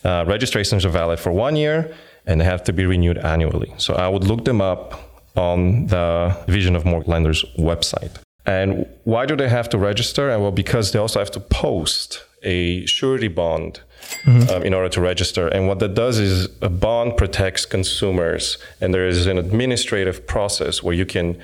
Uh, 0.04 0.24
registrations 0.26 0.84
are 0.84 0.90
valid 0.90 1.18
for 1.18 1.32
one 1.32 1.56
year 1.56 1.94
and 2.26 2.40
they 2.40 2.44
have 2.44 2.62
to 2.64 2.72
be 2.72 2.84
renewed 2.86 3.18
annually. 3.18 3.72
So 3.78 3.94
I 3.94 4.08
would 4.08 4.24
look 4.24 4.44
them 4.44 4.60
up 4.60 5.10
on 5.36 5.86
the 5.86 6.36
Division 6.46 6.76
of 6.76 6.84
Mortgage 6.84 7.08
Lenders 7.08 7.44
website. 7.58 8.18
And 8.46 8.86
why 9.04 9.26
do 9.26 9.36
they 9.36 9.48
have 9.48 9.68
to 9.70 9.78
register? 9.78 10.30
And 10.30 10.42
well, 10.42 10.52
because 10.52 10.92
they 10.92 10.98
also 10.98 11.18
have 11.18 11.30
to 11.32 11.40
post 11.40 12.24
a 12.42 12.84
surety 12.86 13.28
bond 13.28 13.80
mm-hmm. 14.24 14.48
um, 14.50 14.62
in 14.62 14.74
order 14.74 14.88
to 14.88 15.00
register. 15.00 15.48
And 15.48 15.68
what 15.68 15.78
that 15.80 15.94
does 15.94 16.18
is 16.18 16.48
a 16.62 16.70
bond 16.70 17.16
protects 17.16 17.66
consumers, 17.66 18.58
and 18.80 18.94
there 18.94 19.06
is 19.06 19.26
an 19.26 19.38
administrative 19.38 20.26
process 20.26 20.82
where 20.82 20.94
you 20.94 21.04
can, 21.04 21.38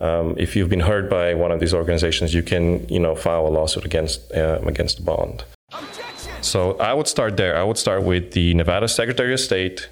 um, 0.00 0.34
if 0.36 0.56
you've 0.56 0.68
been 0.68 0.80
hurt 0.80 1.08
by 1.08 1.34
one 1.34 1.52
of 1.52 1.60
these 1.60 1.72
organizations, 1.72 2.34
you 2.34 2.42
can, 2.42 2.86
you 2.88 2.98
know, 2.98 3.14
file 3.14 3.46
a 3.46 3.48
lawsuit 3.48 3.84
against 3.84 4.32
uh, 4.32 4.58
against 4.66 4.98
the 4.98 5.04
bond. 5.04 5.44
So 6.44 6.76
I 6.78 6.92
would 6.92 7.08
start 7.08 7.36
there. 7.36 7.56
I 7.56 7.62
would 7.62 7.78
start 7.78 8.02
with 8.02 8.32
the 8.32 8.54
Nevada 8.54 8.86
Secretary 8.86 9.32
of 9.32 9.40
State, 9.40 9.88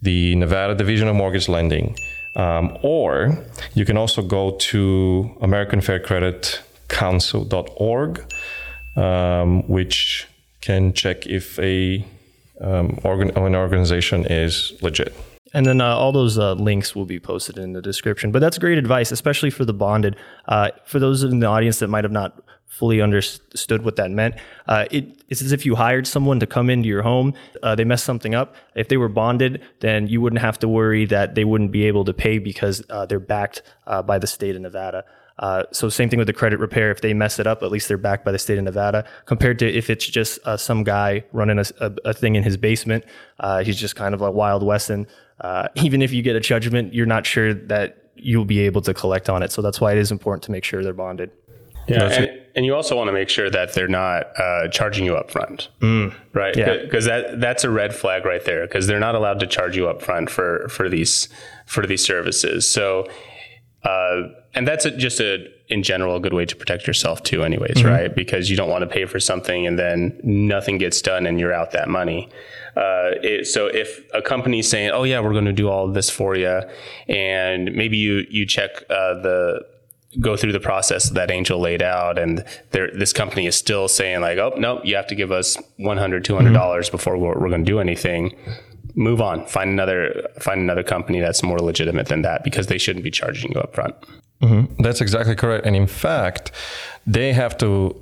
the 0.00 0.34
Nevada 0.36 0.74
Division 0.74 1.08
of 1.08 1.16
Mortgage 1.16 1.48
Lending, 1.48 1.96
um, 2.36 2.78
or 2.82 3.38
you 3.74 3.84
can 3.84 3.96
also 3.96 4.22
go 4.22 4.52
to 4.52 5.36
American 5.42 5.80
Fair 5.80 6.00
Credit 6.00 6.62
Council.org, 6.88 8.24
um, 8.96 9.68
which 9.68 10.26
can 10.60 10.92
check 10.92 11.26
if 11.26 11.58
a 11.58 12.04
um, 12.60 12.98
organ- 13.04 13.36
an 13.36 13.54
organization 13.54 14.24
is 14.26 14.72
legit. 14.82 15.14
And 15.52 15.66
then 15.66 15.80
uh, 15.80 15.96
all 15.96 16.12
those 16.12 16.38
uh, 16.38 16.54
links 16.54 16.94
will 16.94 17.06
be 17.06 17.18
posted 17.18 17.58
in 17.58 17.72
the 17.72 17.82
description. 17.82 18.30
But 18.30 18.38
that's 18.38 18.56
great 18.58 18.78
advice, 18.78 19.10
especially 19.10 19.50
for 19.50 19.64
the 19.64 19.74
bonded. 19.74 20.16
Uh, 20.46 20.70
for 20.86 20.98
those 20.98 21.24
in 21.24 21.40
the 21.40 21.46
audience 21.46 21.80
that 21.80 21.88
might 21.88 22.04
have 22.04 22.12
not 22.12 22.42
fully 22.70 23.00
understood 23.00 23.84
what 23.84 23.96
that 23.96 24.10
meant. 24.10 24.36
Uh, 24.66 24.86
it, 24.90 25.04
it's 25.28 25.42
as 25.42 25.52
if 25.52 25.66
you 25.66 25.74
hired 25.74 26.06
someone 26.06 26.40
to 26.40 26.46
come 26.46 26.70
into 26.70 26.88
your 26.88 27.02
home. 27.02 27.34
Uh, 27.62 27.74
they 27.74 27.84
messed 27.84 28.04
something 28.04 28.34
up. 28.34 28.54
If 28.76 28.88
they 28.88 28.96
were 28.96 29.08
bonded, 29.08 29.60
then 29.80 30.06
you 30.06 30.20
wouldn't 30.20 30.40
have 30.40 30.58
to 30.60 30.68
worry 30.68 31.04
that 31.06 31.34
they 31.34 31.44
wouldn't 31.44 31.72
be 31.72 31.84
able 31.84 32.04
to 32.04 32.14
pay 32.14 32.38
because 32.38 32.82
uh, 32.88 33.06
they're 33.06 33.20
backed 33.20 33.62
uh, 33.86 34.02
by 34.02 34.18
the 34.18 34.26
state 34.26 34.54
of 34.54 34.62
Nevada. 34.62 35.04
Uh, 35.40 35.64
so 35.72 35.88
same 35.88 36.08
thing 36.08 36.18
with 36.18 36.28
the 36.28 36.32
credit 36.32 36.60
repair. 36.60 36.90
If 36.90 37.00
they 37.00 37.12
mess 37.12 37.38
it 37.38 37.46
up, 37.46 37.62
at 37.62 37.70
least 37.70 37.88
they're 37.88 37.98
backed 37.98 38.24
by 38.24 38.30
the 38.30 38.38
state 38.38 38.56
of 38.56 38.64
Nevada. 38.64 39.04
Compared 39.26 39.58
to 39.58 39.68
if 39.68 39.90
it's 39.90 40.06
just 40.06 40.38
uh, 40.44 40.56
some 40.56 40.84
guy 40.84 41.24
running 41.32 41.58
a, 41.58 41.64
a, 41.80 41.92
a, 42.04 42.14
thing 42.14 42.36
in 42.36 42.42
his 42.42 42.56
basement, 42.56 43.04
uh, 43.40 43.64
he's 43.64 43.76
just 43.76 43.96
kind 43.96 44.14
of 44.14 44.20
like 44.20 44.34
wild 44.34 44.62
west. 44.62 44.90
And 44.90 45.06
uh, 45.40 45.68
even 45.74 46.02
if 46.02 46.12
you 46.12 46.22
get 46.22 46.36
a 46.36 46.40
judgment, 46.40 46.94
you're 46.94 47.06
not 47.06 47.26
sure 47.26 47.52
that 47.52 48.10
you'll 48.16 48.44
be 48.44 48.60
able 48.60 48.82
to 48.82 48.94
collect 48.94 49.28
on 49.28 49.42
it. 49.42 49.50
So 49.50 49.60
that's 49.60 49.80
why 49.80 49.92
it 49.92 49.98
is 49.98 50.12
important 50.12 50.44
to 50.44 50.52
make 50.52 50.62
sure 50.62 50.84
they're 50.84 50.92
bonded. 50.92 51.30
Yeah, 51.88 52.26
and, 52.54 52.66
you 52.66 52.74
also 52.74 52.96
want 52.96 53.08
to 53.08 53.12
make 53.12 53.28
sure 53.28 53.50
that 53.50 53.74
they're 53.74 53.88
not 53.88 54.26
uh, 54.38 54.68
charging 54.68 55.04
you 55.04 55.16
up 55.16 55.30
front, 55.30 55.68
mm. 55.80 56.14
right? 56.32 56.54
Because 56.54 57.06
yeah. 57.06 57.20
that 57.20 57.40
that's 57.40 57.64
a 57.64 57.70
red 57.70 57.94
flag 57.94 58.24
right 58.24 58.44
there. 58.44 58.66
Because 58.66 58.86
they're 58.86 59.00
not 59.00 59.14
allowed 59.14 59.40
to 59.40 59.46
charge 59.46 59.76
you 59.76 59.88
up 59.88 60.02
front 60.02 60.30
for 60.30 60.68
for 60.68 60.88
these 60.88 61.28
for 61.66 61.86
these 61.86 62.04
services. 62.04 62.70
So, 62.70 63.08
uh, 63.84 64.22
and 64.54 64.66
that's 64.66 64.84
a, 64.84 64.90
just 64.90 65.20
a 65.20 65.46
in 65.68 65.82
general 65.82 66.16
a 66.16 66.20
good 66.20 66.34
way 66.34 66.44
to 66.44 66.56
protect 66.56 66.86
yourself 66.86 67.22
too, 67.22 67.44
anyways, 67.44 67.76
mm-hmm. 67.76 67.88
right? 67.88 68.14
Because 68.14 68.50
you 68.50 68.56
don't 68.56 68.68
want 68.68 68.82
to 68.82 68.88
pay 68.88 69.06
for 69.06 69.20
something 69.20 69.66
and 69.66 69.78
then 69.78 70.20
nothing 70.24 70.78
gets 70.78 71.00
done 71.00 71.26
and 71.26 71.38
you're 71.38 71.52
out 71.52 71.70
that 71.70 71.88
money. 71.88 72.28
Uh, 72.76 73.14
it, 73.22 73.46
so 73.46 73.66
if 73.66 74.04
a 74.12 74.22
company's 74.22 74.68
saying, 74.68 74.90
"Oh 74.90 75.04
yeah, 75.04 75.20
we're 75.20 75.32
going 75.32 75.44
to 75.44 75.52
do 75.52 75.68
all 75.68 75.88
of 75.88 75.94
this 75.94 76.10
for 76.10 76.36
you," 76.36 76.60
and 77.08 77.72
maybe 77.74 77.96
you 77.96 78.26
you 78.30 78.46
check 78.46 78.70
uh, 78.90 79.14
the 79.20 79.60
go 80.18 80.36
through 80.36 80.52
the 80.52 80.60
process 80.60 81.10
that 81.10 81.30
Angel 81.30 81.60
laid 81.60 81.82
out, 81.82 82.18
and 82.18 82.44
this 82.72 83.12
company 83.12 83.46
is 83.46 83.56
still 83.56 83.88
saying 83.88 84.20
like, 84.20 84.38
"Oh 84.38 84.54
no, 84.56 84.82
you 84.82 84.96
have 84.96 85.06
to 85.08 85.14
give 85.14 85.30
us 85.30 85.56
100 85.76 86.24
200 86.24 86.52
dollars 86.52 86.86
mm-hmm. 86.86 86.96
before 86.96 87.16
we're, 87.16 87.38
we're 87.38 87.48
going 87.48 87.64
to 87.64 87.70
do 87.70 87.80
anything." 87.80 88.36
Move 88.96 89.20
on. 89.20 89.46
Find 89.46 89.70
another 89.70 90.28
find 90.40 90.60
another 90.60 90.82
company 90.82 91.20
that's 91.20 91.42
more 91.44 91.60
legitimate 91.60 92.08
than 92.08 92.22
that 92.22 92.42
because 92.42 92.66
they 92.66 92.78
shouldn't 92.78 93.04
be 93.04 93.10
charging 93.10 93.52
you 93.52 93.60
up 93.60 93.72
front. 93.72 93.94
Mm-hmm. 94.42 94.82
That's 94.82 95.00
exactly 95.00 95.36
correct. 95.36 95.64
And 95.64 95.76
in 95.76 95.86
fact, 95.86 96.50
they 97.06 97.32
have 97.32 97.56
to 97.58 97.94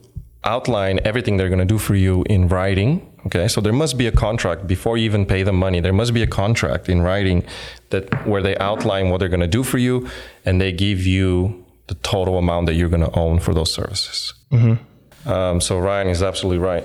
outline 0.45 1.01
everything 1.05 1.37
they're 1.37 1.49
going 1.49 1.59
to 1.59 1.65
do 1.65 1.79
for 1.79 1.95
you 1.95 2.25
in 2.31 2.49
writing. 2.49 3.05
Okay, 3.27 3.49
so 3.49 3.61
there 3.61 3.73
must 3.73 3.99
be 3.99 4.07
a 4.07 4.13
contract 4.13 4.67
before 4.67 4.97
you 4.97 5.05
even 5.05 5.27
pay 5.27 5.43
them 5.43 5.57
money. 5.57 5.81
There 5.81 5.93
must 5.93 6.15
be 6.15 6.23
a 6.23 6.27
contract 6.27 6.89
in 6.89 7.03
writing 7.03 7.45
that 7.91 8.27
where 8.27 8.43
they 8.43 8.57
outline 8.57 9.11
what 9.11 9.19
they're 9.19 9.29
going 9.29 9.41
to 9.41 9.47
do 9.47 9.63
for 9.63 9.77
you, 9.77 10.09
and 10.45 10.61
they 10.61 10.73
give 10.73 11.05
you 11.05 11.65
the 11.89 11.95
total 11.97 12.39
amount 12.39 12.67
that 12.67 12.75
you're 12.75 12.89
going 12.89 13.03
to 13.03 13.19
own 13.19 13.41
for 13.41 13.53
those 13.53 13.73
services. 13.73 14.35
Mm-hmm. 14.53 15.29
Um, 15.29 15.61
so 15.61 15.79
Ryan 15.79 16.09
is 16.09 16.23
absolutely 16.23 16.59
right. 16.59 16.85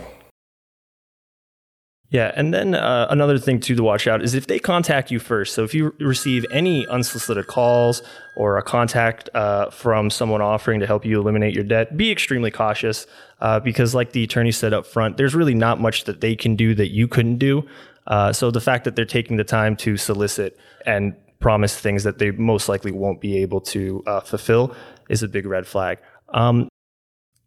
Yeah, 2.10 2.32
and 2.36 2.54
then 2.54 2.76
uh, 2.76 3.08
another 3.10 3.40
thing 3.40 3.60
too 3.60 3.76
to 3.76 3.82
watch 3.82 4.06
out 4.06 4.22
is 4.22 4.36
if 4.36 4.46
they 4.46 4.60
contact 4.60 5.10
you 5.10 5.18
first. 5.18 5.56
So 5.56 5.64
if 5.64 5.74
you 5.74 5.96
receive 6.00 6.46
any 6.52 6.86
unsolicited 6.86 7.48
calls 7.48 8.04
or 8.38 8.58
a 8.60 8.62
contact 8.62 9.32
uh, 9.34 9.72
from 9.72 10.12
someone 10.12 10.40
offering 10.40 10.80
to 10.82 10.86
help 10.86 11.06
you 11.06 11.20
eliminate 11.20 11.56
your 11.56 11.64
debt, 11.64 11.98
be 11.98 12.12
extremely 12.12 12.52
cautious 12.52 13.08
uh, 13.42 13.60
because, 13.60 13.96
like 13.96 14.12
the 14.12 14.24
attorney 14.24 14.52
said 14.52 14.74
up 14.74 14.86
front, 14.86 15.18
there's 15.18 15.34
really 15.34 15.56
not 15.56 15.80
much 15.80 16.04
that 16.04 16.22
they 16.22 16.36
can 16.36 16.56
do 16.56 16.76
that 16.76 16.92
you 16.92 17.08
couldn't 17.08 17.38
do. 17.38 17.66
Uh, 18.06 18.32
so 18.32 18.52
the 18.52 18.62
fact 18.62 18.84
that 18.84 18.96
they're 18.96 19.06
taking 19.06 19.38
the 19.38 19.44
time 19.44 19.76
to 19.78 19.98
solicit 19.98 20.56
and 20.86 21.16
promise 21.44 21.78
things 21.78 22.04
that 22.06 22.18
they 22.18 22.32
most 22.32 22.70
likely 22.70 22.92
won't 22.92 23.22
be 23.22 23.38
able 23.38 23.62
to 23.62 24.02
uh, 24.08 24.22
fulfill 24.22 24.74
is 25.10 25.22
a 25.22 25.28
big 25.28 25.46
red 25.46 25.68
flag. 25.68 26.00
Um, 26.30 26.70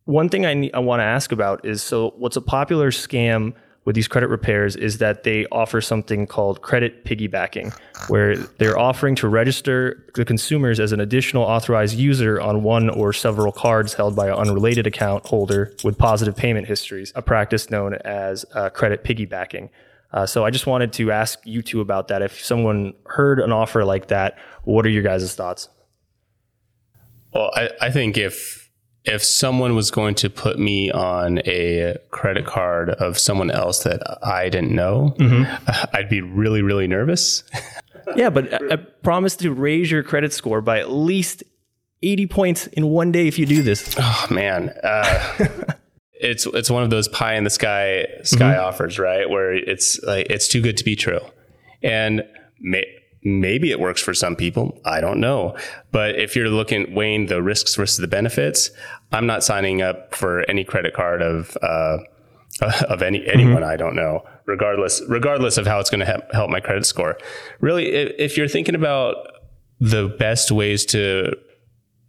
one 0.04 0.28
thing 0.28 0.46
I, 0.46 0.70
I 0.72 0.78
want 0.78 1.00
to 1.00 1.04
ask 1.04 1.32
about 1.32 1.64
is 1.64 1.82
so 1.82 2.14
what's 2.18 2.36
a 2.36 2.40
popular 2.42 2.92
scam 2.92 3.54
with 3.86 3.94
these 3.94 4.08
credit 4.08 4.28
repairs 4.28 4.76
is 4.76 4.98
that 4.98 5.22
they 5.22 5.46
offer 5.46 5.80
something 5.80 6.26
called 6.26 6.60
credit 6.60 7.04
piggybacking, 7.04 7.72
where 8.08 8.36
they're 8.36 8.78
offering 8.78 9.14
to 9.14 9.28
register 9.28 10.04
the 10.14 10.24
consumers 10.24 10.78
as 10.80 10.92
an 10.92 11.00
additional 11.00 11.44
authorized 11.44 11.96
user 11.96 12.40
on 12.40 12.64
one 12.64 12.90
or 12.90 13.12
several 13.12 13.52
cards 13.52 13.94
held 13.94 14.14
by 14.14 14.26
an 14.26 14.34
unrelated 14.34 14.86
account 14.86 15.24
holder 15.24 15.72
with 15.84 15.96
positive 15.96 16.36
payment 16.36 16.66
histories, 16.66 17.12
a 17.14 17.22
practice 17.22 17.70
known 17.70 17.94
as 18.04 18.44
uh, 18.54 18.68
credit 18.70 19.04
piggybacking. 19.04 19.70
Uh, 20.16 20.24
so 20.24 20.46
I 20.46 20.50
just 20.50 20.66
wanted 20.66 20.94
to 20.94 21.12
ask 21.12 21.38
you 21.44 21.60
two 21.60 21.82
about 21.82 22.08
that. 22.08 22.22
If 22.22 22.42
someone 22.42 22.94
heard 23.04 23.38
an 23.38 23.52
offer 23.52 23.84
like 23.84 24.08
that, 24.08 24.38
what 24.64 24.86
are 24.86 24.88
your 24.88 25.02
guys' 25.02 25.34
thoughts? 25.34 25.68
Well, 27.34 27.50
I, 27.54 27.68
I 27.82 27.90
think 27.90 28.16
if 28.16 28.70
if 29.04 29.22
someone 29.22 29.76
was 29.76 29.90
going 29.90 30.14
to 30.14 30.30
put 30.30 30.58
me 30.58 30.90
on 30.90 31.40
a 31.40 31.98
credit 32.12 32.46
card 32.46 32.88
of 32.88 33.18
someone 33.18 33.50
else 33.50 33.82
that 33.82 34.00
I 34.26 34.48
didn't 34.48 34.74
know, 34.74 35.14
mm-hmm. 35.18 35.86
I'd 35.94 36.08
be 36.08 36.22
really, 36.22 36.62
really 36.62 36.86
nervous. 36.86 37.44
yeah, 38.16 38.30
but 38.30 38.54
I, 38.54 38.72
I 38.72 38.76
promise 38.76 39.36
to 39.36 39.52
raise 39.52 39.90
your 39.90 40.02
credit 40.02 40.32
score 40.32 40.62
by 40.62 40.80
at 40.80 40.90
least 40.90 41.44
80 42.02 42.26
points 42.28 42.66
in 42.68 42.86
one 42.86 43.12
day 43.12 43.28
if 43.28 43.38
you 43.38 43.44
do 43.44 43.60
this. 43.60 43.94
Oh, 43.98 44.26
man. 44.30 44.70
Uh, 44.82 45.46
it's 46.20 46.46
it's 46.46 46.70
one 46.70 46.82
of 46.82 46.90
those 46.90 47.08
pie 47.08 47.34
in 47.34 47.44
the 47.44 47.50
sky 47.50 48.06
sky 48.22 48.54
mm-hmm. 48.54 48.64
offers, 48.64 48.98
right? 48.98 49.28
Where 49.28 49.52
it's 49.52 50.02
like 50.02 50.26
it's 50.30 50.48
too 50.48 50.60
good 50.60 50.76
to 50.76 50.84
be 50.84 50.96
true. 50.96 51.20
And 51.82 52.24
may, 52.60 52.84
maybe 53.22 53.70
it 53.70 53.80
works 53.80 54.00
for 54.00 54.14
some 54.14 54.36
people. 54.36 54.80
I 54.84 55.00
don't 55.00 55.20
know. 55.20 55.56
But 55.92 56.16
if 56.16 56.36
you're 56.36 56.48
looking 56.48 56.94
weighing 56.94 57.26
the 57.26 57.42
risks 57.42 57.74
versus 57.74 57.98
the 57.98 58.08
benefits, 58.08 58.70
I'm 59.12 59.26
not 59.26 59.44
signing 59.44 59.82
up 59.82 60.14
for 60.14 60.48
any 60.48 60.64
credit 60.64 60.94
card 60.94 61.22
of 61.22 61.56
uh, 61.62 61.98
of 62.88 63.02
any 63.02 63.26
anyone 63.26 63.56
mm-hmm. 63.56 63.64
I 63.64 63.76
don't 63.76 63.96
know, 63.96 64.24
regardless 64.46 65.02
regardless 65.08 65.58
of 65.58 65.66
how 65.66 65.80
it's 65.80 65.90
going 65.90 66.00
to 66.00 66.06
help, 66.06 66.32
help 66.32 66.50
my 66.50 66.60
credit 66.60 66.86
score. 66.86 67.18
Really, 67.60 67.92
if, 67.92 68.12
if 68.18 68.36
you're 68.36 68.48
thinking 68.48 68.74
about 68.74 69.16
the 69.80 70.08
best 70.18 70.50
ways 70.50 70.86
to 70.86 71.36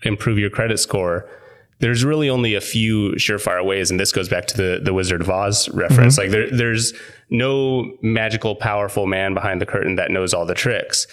improve 0.03 0.37
your 0.37 0.49
credit 0.49 0.77
score, 0.77 1.29
there's 1.79 2.03
really 2.03 2.29
only 2.29 2.55
a 2.55 2.61
few 2.61 3.11
surefire 3.13 3.63
ways, 3.63 3.91
and 3.91 3.99
this 3.99 4.11
goes 4.11 4.29
back 4.29 4.47
to 4.47 4.57
the 4.57 4.81
the 4.83 4.93
Wizard 4.93 5.21
of 5.21 5.29
Oz 5.29 5.69
reference. 5.69 6.17
Mm-hmm. 6.17 6.21
Like 6.21 6.31
there, 6.31 6.57
there's 6.57 6.93
no 7.29 7.97
magical, 8.01 8.55
powerful 8.55 9.05
man 9.05 9.33
behind 9.33 9.61
the 9.61 9.65
curtain 9.65 9.95
that 9.95 10.11
knows 10.11 10.33
all 10.33 10.45
the 10.45 10.55
tricks. 10.55 11.07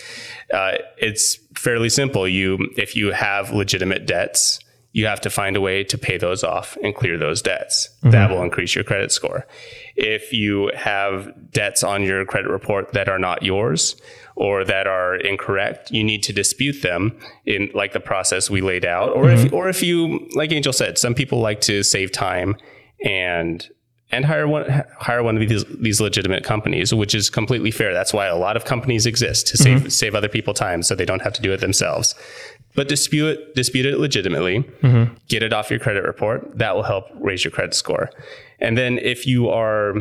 Uh, 0.52 0.72
it's 0.96 1.38
fairly 1.54 1.88
simple. 1.88 2.28
You, 2.28 2.70
if 2.76 2.94
you 2.94 3.12
have 3.12 3.50
legitimate 3.52 4.06
debts, 4.06 4.60
you 4.92 5.06
have 5.06 5.20
to 5.22 5.30
find 5.30 5.56
a 5.56 5.60
way 5.60 5.82
to 5.82 5.98
pay 5.98 6.16
those 6.18 6.44
off 6.44 6.78
and 6.82 6.94
clear 6.94 7.18
those 7.18 7.42
debts. 7.42 7.88
Mm-hmm. 7.98 8.10
That 8.10 8.30
will 8.30 8.42
increase 8.42 8.74
your 8.76 8.84
credit 8.84 9.10
score. 9.10 9.44
If 9.96 10.32
you 10.32 10.70
have 10.76 11.32
debts 11.50 11.82
on 11.82 12.04
your 12.04 12.24
credit 12.24 12.48
report 12.48 12.92
that 12.92 13.08
are 13.08 13.18
not 13.18 13.42
yours 13.42 13.96
or 14.36 14.64
that 14.64 14.86
are 14.86 15.14
incorrect, 15.16 15.90
you 15.90 16.02
need 16.02 16.22
to 16.24 16.32
dispute 16.32 16.82
them 16.82 17.18
in 17.46 17.70
like 17.74 17.92
the 17.92 18.00
process 18.00 18.50
we 18.50 18.60
laid 18.60 18.84
out. 18.84 19.10
Or 19.10 19.24
mm-hmm. 19.24 19.46
if 19.46 19.52
or 19.52 19.68
if 19.68 19.82
you 19.82 20.28
like 20.34 20.52
Angel 20.52 20.72
said, 20.72 20.98
some 20.98 21.14
people 21.14 21.40
like 21.40 21.60
to 21.62 21.82
save 21.82 22.12
time 22.12 22.56
and 23.04 23.68
and 24.10 24.24
hire 24.24 24.46
one 24.46 24.84
hire 24.98 25.22
one 25.22 25.36
of 25.36 25.48
these 25.48 25.64
these 25.80 26.00
legitimate 26.00 26.44
companies, 26.44 26.94
which 26.94 27.14
is 27.14 27.30
completely 27.30 27.70
fair. 27.70 27.92
That's 27.92 28.12
why 28.12 28.26
a 28.26 28.36
lot 28.36 28.56
of 28.56 28.64
companies 28.64 29.06
exist 29.06 29.46
to 29.48 29.56
save 29.56 29.78
mm-hmm. 29.80 29.88
save 29.88 30.14
other 30.14 30.28
people 30.28 30.54
time, 30.54 30.82
so 30.82 30.94
they 30.94 31.04
don't 31.04 31.22
have 31.22 31.32
to 31.34 31.42
do 31.42 31.52
it 31.52 31.60
themselves. 31.60 32.14
But 32.74 32.88
dispute 32.88 33.38
it, 33.38 33.54
dispute 33.54 33.86
it 33.86 33.98
legitimately. 33.98 34.64
Mm-hmm. 34.82 35.14
Get 35.28 35.42
it 35.42 35.52
off 35.52 35.70
your 35.70 35.78
credit 35.78 36.04
report. 36.04 36.58
That 36.58 36.74
will 36.74 36.82
help 36.82 37.06
raise 37.20 37.44
your 37.44 37.52
credit 37.52 37.74
score. 37.74 38.10
And 38.58 38.76
then 38.76 38.98
if 38.98 39.26
you 39.26 39.48
are 39.48 39.94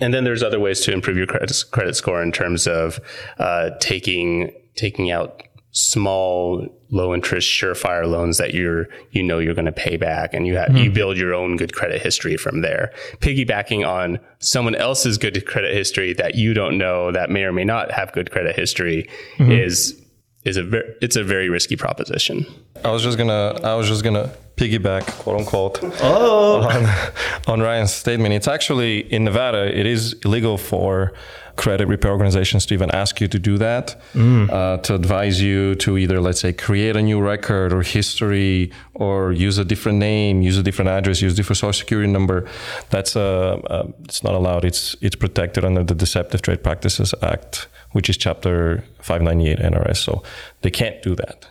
and 0.00 0.14
then 0.14 0.24
there's 0.24 0.42
other 0.42 0.60
ways 0.60 0.80
to 0.80 0.92
improve 0.92 1.16
your 1.16 1.26
credit 1.26 1.64
credit 1.70 1.96
score 1.96 2.22
in 2.22 2.32
terms 2.32 2.66
of 2.66 3.00
uh, 3.38 3.70
taking 3.80 4.52
taking 4.74 5.10
out 5.10 5.42
small 5.70 6.66
low 6.90 7.12
interest 7.12 7.48
surefire 7.48 8.08
loans 8.08 8.38
that 8.38 8.54
you're 8.54 8.88
you 9.12 9.22
know 9.22 9.38
you're 9.38 9.54
going 9.54 9.66
to 9.66 9.72
pay 9.72 9.96
back 9.96 10.32
and 10.32 10.46
you 10.46 10.56
have, 10.56 10.68
mm-hmm. 10.68 10.78
you 10.78 10.90
build 10.90 11.18
your 11.18 11.34
own 11.34 11.56
good 11.56 11.74
credit 11.74 12.00
history 12.00 12.36
from 12.36 12.62
there 12.62 12.90
piggybacking 13.20 13.86
on 13.86 14.18
someone 14.38 14.74
else's 14.74 15.18
good 15.18 15.44
credit 15.46 15.74
history 15.74 16.14
that 16.14 16.34
you 16.34 16.54
don't 16.54 16.78
know 16.78 17.12
that 17.12 17.30
may 17.30 17.42
or 17.42 17.52
may 17.52 17.64
not 17.64 17.90
have 17.90 18.10
good 18.12 18.30
credit 18.30 18.56
history 18.56 19.08
mm-hmm. 19.36 19.52
is 19.52 20.02
is 20.44 20.56
a 20.56 20.62
very 20.62 20.94
it's 21.02 21.16
a 21.16 21.22
very 21.22 21.50
risky 21.50 21.76
proposition 21.76 22.46
i 22.84 22.90
was 22.90 23.02
just 23.02 23.18
gonna 23.18 23.60
i 23.62 23.74
was 23.74 23.86
just 23.86 24.02
gonna 24.02 24.30
piggyback 24.58 25.06
quote 25.22 25.40
unquote 25.40 25.78
oh. 26.02 26.62
on, 26.62 27.52
on 27.52 27.60
ryan's 27.60 27.92
statement 27.92 28.34
it's 28.34 28.48
actually 28.48 29.00
in 29.12 29.24
nevada 29.24 29.62
it 29.78 29.86
is 29.86 30.14
illegal 30.24 30.58
for 30.58 31.12
credit 31.58 31.88
repair 31.88 32.12
organizations 32.12 32.64
to 32.66 32.72
even 32.72 32.90
ask 32.92 33.20
you 33.20 33.28
to 33.28 33.38
do 33.38 33.58
that, 33.58 34.00
mm. 34.14 34.48
uh, 34.48 34.78
to 34.78 34.94
advise 34.94 35.42
you 35.42 35.74
to 35.74 35.98
either, 35.98 36.20
let's 36.20 36.40
say, 36.40 36.52
create 36.52 36.96
a 36.96 37.02
new 37.02 37.20
record 37.20 37.72
or 37.72 37.82
history 37.82 38.70
or 38.94 39.32
use 39.32 39.58
a 39.58 39.64
different 39.64 39.98
name, 39.98 40.40
use 40.40 40.56
a 40.56 40.62
different 40.62 40.88
address, 40.88 41.20
use 41.20 41.32
a 41.34 41.36
different 41.36 41.58
social 41.58 41.72
security 41.72 42.10
number. 42.10 42.48
That's 42.90 43.16
uh, 43.16 43.60
uh, 43.74 43.88
it's 44.04 44.22
not 44.22 44.34
allowed. 44.34 44.64
It's 44.64 44.96
it's 45.00 45.16
protected 45.16 45.64
under 45.64 45.82
the 45.82 45.94
Deceptive 45.94 46.40
Trade 46.42 46.62
Practices 46.62 47.12
Act, 47.22 47.68
which 47.92 48.08
is 48.08 48.16
Chapter 48.16 48.84
598 49.00 49.58
NRS. 49.58 49.96
So 49.96 50.22
they 50.62 50.70
can't 50.70 51.02
do 51.02 51.16
that. 51.16 51.48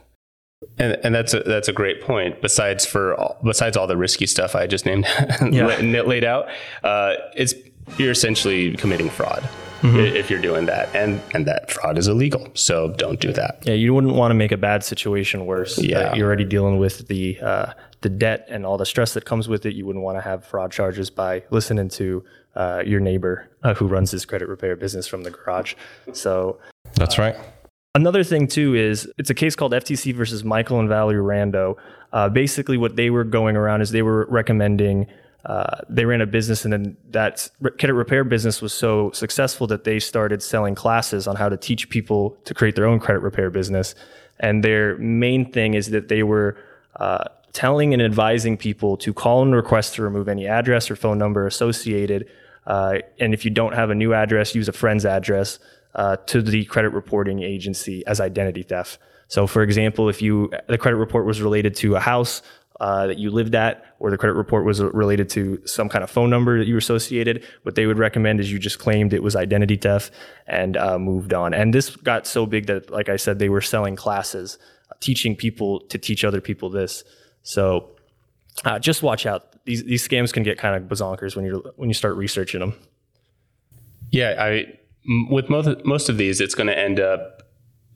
And, 0.79 0.98
and 1.03 1.15
that's 1.15 1.34
a, 1.34 1.39
that's 1.41 1.67
a 1.67 1.74
great 1.74 2.01
point. 2.01 2.41
Besides 2.41 2.86
for 2.86 3.15
all, 3.19 3.38
besides 3.43 3.75
all 3.77 3.88
the 3.88 3.98
risky 3.98 4.27
stuff 4.27 4.55
I 4.55 4.67
just 4.67 4.86
named 4.86 5.05
yeah. 5.51 5.65
laid 6.03 6.24
out, 6.24 6.48
uh, 6.84 7.15
it's 7.36 7.53
you're 7.98 8.12
essentially 8.12 8.75
committing 8.75 9.10
fraud 9.10 9.48
i- 9.84 9.88
if 10.00 10.29
you're 10.29 10.41
doing 10.41 10.65
that, 10.67 10.93
and 10.96 11.22
and 11.34 11.46
that 11.48 11.72
fraud 11.72 11.98
is 11.98 12.07
illegal. 12.07 12.48
So 12.53 12.89
don't 12.98 13.19
do 13.19 13.31
that. 13.34 13.60
Yeah, 13.63 13.74
you 13.74 13.93
wouldn't 13.93 14.13
want 14.13 14.31
to 14.31 14.36
make 14.36 14.51
a 14.51 14.57
bad 14.57 14.84
situation 14.84 15.46
worse. 15.46 15.77
Yeah. 15.81 16.00
Uh, 16.12 16.15
you're 16.15 16.27
already 16.27 16.46
dealing 16.46 16.77
with 16.77 17.07
the 17.07 17.39
uh, 17.41 17.74
the 18.01 18.10
debt 18.10 18.46
and 18.50 18.65
all 18.65 18.77
the 18.77 18.86
stress 18.86 19.13
that 19.15 19.25
comes 19.25 19.48
with 19.48 19.65
it. 19.65 19.74
You 19.74 19.86
wouldn't 19.88 20.03
want 20.05 20.17
to 20.17 20.22
have 20.22 20.46
fraud 20.46 20.72
charges 20.72 21.10
by 21.10 21.43
listening 21.50 21.89
to 21.89 22.24
uh, 22.55 22.84
your 22.86 23.00
neighbor 23.00 23.50
uh, 23.63 23.74
who 23.74 23.88
runs 23.88 24.12
his 24.12 24.25
credit 24.25 24.48
repair 24.48 24.75
business 24.75 25.07
from 25.07 25.24
the 25.24 25.31
garage. 25.31 25.74
So 26.13 26.60
That's 26.96 27.17
right. 27.17 27.36
Another 27.97 28.23
thing 28.23 28.45
too 28.47 28.75
is 28.75 29.11
it's 29.17 29.31
a 29.31 29.33
case 29.33 29.55
called 29.55 29.71
FTC 29.71 30.13
versus 30.13 30.43
Michael 30.43 30.79
and 30.79 30.87
Valerie 30.87 31.15
Rando. 31.15 31.77
Uh, 32.13 32.29
basically, 32.29 32.77
what 32.77 32.95
they 32.95 33.09
were 33.09 33.23
going 33.23 33.57
around 33.57 33.81
is 33.81 33.89
they 33.89 34.03
were 34.03 34.27
recommending. 34.29 35.07
Uh, 35.45 35.79
they 35.89 36.05
ran 36.05 36.21
a 36.21 36.27
business, 36.27 36.63
and 36.63 36.71
then 36.71 36.95
that 37.09 37.49
credit 37.79 37.95
repair 37.95 38.23
business 38.23 38.61
was 38.61 38.71
so 38.71 39.09
successful 39.13 39.65
that 39.65 39.83
they 39.83 39.97
started 39.97 40.43
selling 40.43 40.75
classes 40.75 41.25
on 41.25 41.35
how 41.35 41.49
to 41.49 41.57
teach 41.57 41.89
people 41.89 42.37
to 42.45 42.53
create 42.53 42.75
their 42.75 42.85
own 42.85 42.99
credit 42.99 43.21
repair 43.21 43.49
business. 43.49 43.95
And 44.39 44.63
their 44.63 44.95
main 44.99 45.51
thing 45.51 45.73
is 45.73 45.89
that 45.89 46.07
they 46.07 46.21
were 46.21 46.55
uh, 46.97 47.23
telling 47.51 47.93
and 47.93 48.01
advising 48.03 48.57
people 48.57 48.95
to 48.97 49.11
call 49.11 49.41
and 49.41 49.55
request 49.55 49.95
to 49.95 50.03
remove 50.03 50.27
any 50.27 50.45
address 50.45 50.91
or 50.91 50.95
phone 50.95 51.17
number 51.17 51.47
associated. 51.47 52.29
Uh, 52.67 52.99
and 53.19 53.33
if 53.33 53.43
you 53.43 53.49
don't 53.49 53.73
have 53.73 53.89
a 53.89 53.95
new 53.95 54.13
address, 54.13 54.53
use 54.53 54.67
a 54.67 54.73
friend's 54.73 55.03
address 55.03 55.57
uh, 55.97 56.15
to 56.27 56.41
the 56.41 56.63
credit 56.65 56.91
reporting 56.91 57.41
agency 57.41 58.05
as 58.07 58.21
identity 58.21 58.63
theft. 58.63 58.99
So, 59.27 59.47
for 59.47 59.61
example, 59.61 60.07
if 60.07 60.21
you 60.21 60.51
the 60.67 60.77
credit 60.77 60.97
report 60.97 61.25
was 61.25 61.41
related 61.41 61.75
to 61.77 61.95
a 61.95 61.99
house 61.99 62.41
uh, 62.79 63.07
that 63.07 63.17
you 63.17 63.31
lived 63.31 63.55
at, 63.55 63.83
or 63.99 64.11
the 64.11 64.17
credit 64.17 64.35
report 64.35 64.63
was 64.63 64.81
related 64.81 65.29
to 65.31 65.59
some 65.65 65.89
kind 65.89 66.03
of 66.03 66.09
phone 66.09 66.29
number 66.29 66.59
that 66.59 66.67
you 66.67 66.77
associated, 66.77 67.43
what 67.63 67.75
they 67.75 67.87
would 67.87 67.97
recommend 67.97 68.39
is 68.39 68.51
you 68.51 68.59
just 68.59 68.79
claimed 68.79 69.11
it 69.11 69.23
was 69.23 69.35
identity 69.35 69.75
theft 69.75 70.13
and 70.45 70.77
uh, 70.77 70.97
moved 70.97 71.33
on. 71.33 71.53
And 71.53 71.73
this 71.73 71.95
got 71.95 72.27
so 72.27 72.45
big 72.45 72.67
that, 72.67 72.89
like 72.89 73.09
I 73.09 73.17
said, 73.17 73.39
they 73.39 73.49
were 73.49 73.61
selling 73.61 73.95
classes, 73.95 74.59
uh, 74.89 74.93
teaching 74.99 75.35
people 75.35 75.81
to 75.87 75.97
teach 75.97 76.23
other 76.23 76.39
people 76.39 76.69
this. 76.69 77.03
So, 77.41 77.89
uh, 78.63 78.79
just 78.79 79.03
watch 79.03 79.25
out. 79.25 79.53
These 79.65 79.83
these 79.83 80.07
scams 80.07 80.31
can 80.31 80.43
get 80.43 80.57
kind 80.57 80.75
of 80.75 80.89
bazonkers 80.89 81.35
when 81.35 81.43
you 81.43 81.63
when 81.75 81.89
you 81.89 81.93
start 81.93 82.15
researching 82.15 82.59
them. 82.59 82.75
Yeah, 84.11 84.35
I 84.39 84.77
with 85.29 85.49
most 85.49 85.85
most 85.85 86.09
of 86.09 86.17
these, 86.17 86.41
it's 86.41 86.55
going 86.55 86.67
to 86.67 86.77
end 86.77 86.99
up. 86.99 87.43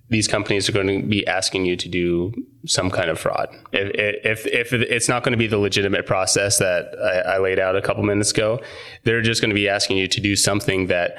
These 0.09 0.27
companies 0.27 0.67
are 0.67 0.73
going 0.73 0.87
to 0.87 1.07
be 1.07 1.25
asking 1.25 1.65
you 1.65 1.77
to 1.77 1.87
do 1.87 2.33
some 2.65 2.91
kind 2.91 3.09
of 3.09 3.17
fraud. 3.17 3.47
If 3.71 4.45
if, 4.45 4.45
if 4.45 4.73
it's 4.73 5.07
not 5.07 5.23
going 5.23 5.31
to 5.31 5.37
be 5.37 5.47
the 5.47 5.57
legitimate 5.57 6.05
process 6.05 6.57
that 6.57 6.93
I, 7.01 7.35
I 7.35 7.37
laid 7.39 7.59
out 7.59 7.77
a 7.77 7.81
couple 7.81 8.03
minutes 8.03 8.31
ago, 8.31 8.61
they're 9.03 9.21
just 9.21 9.41
going 9.41 9.51
to 9.51 9.55
be 9.55 9.69
asking 9.69 9.97
you 9.97 10.09
to 10.09 10.19
do 10.19 10.35
something 10.35 10.87
that 10.87 11.15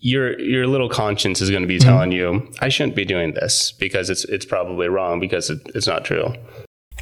your 0.00 0.38
your 0.40 0.66
little 0.66 0.88
conscience 0.88 1.40
is 1.40 1.48
going 1.48 1.62
to 1.62 1.68
be 1.68 1.78
mm-hmm. 1.78 1.88
telling 1.88 2.12
you 2.12 2.52
I 2.60 2.68
shouldn't 2.68 2.96
be 2.96 3.04
doing 3.04 3.34
this 3.34 3.70
because 3.70 4.10
it's 4.10 4.24
it's 4.24 4.44
probably 4.44 4.88
wrong 4.88 5.20
because 5.20 5.48
it, 5.48 5.60
it's 5.74 5.86
not 5.86 6.04
true. 6.04 6.34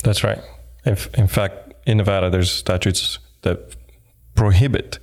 That's 0.02 0.22
right. 0.22 0.40
If, 0.84 1.12
in 1.14 1.28
fact, 1.28 1.74
in 1.86 1.98
Nevada, 1.98 2.30
there's 2.30 2.50
statutes 2.50 3.18
that 3.42 3.76
prohibit 4.34 4.98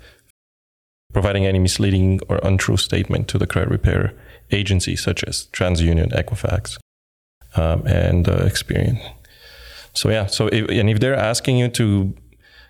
providing 1.14 1.46
any 1.46 1.60
misleading 1.60 2.20
or 2.30 2.40
untrue 2.44 2.78
statement 2.78 3.28
to 3.30 3.38
the 3.38 3.48
credit 3.48 3.70
repair 3.70 4.14
agency, 4.52 4.96
such 4.96 5.24
as 5.24 5.48
TransUnion, 5.54 6.12
Equifax, 6.14 6.78
um, 7.56 7.86
and 7.88 8.28
uh, 8.28 8.40
Experian. 8.46 9.00
So 9.94 10.10
yeah. 10.10 10.28
So 10.28 10.48
if, 10.48 10.70
and 10.70 10.90
if 10.90 11.00
they're 11.00 11.16
asking 11.16 11.58
you 11.58 11.68
to 11.70 12.14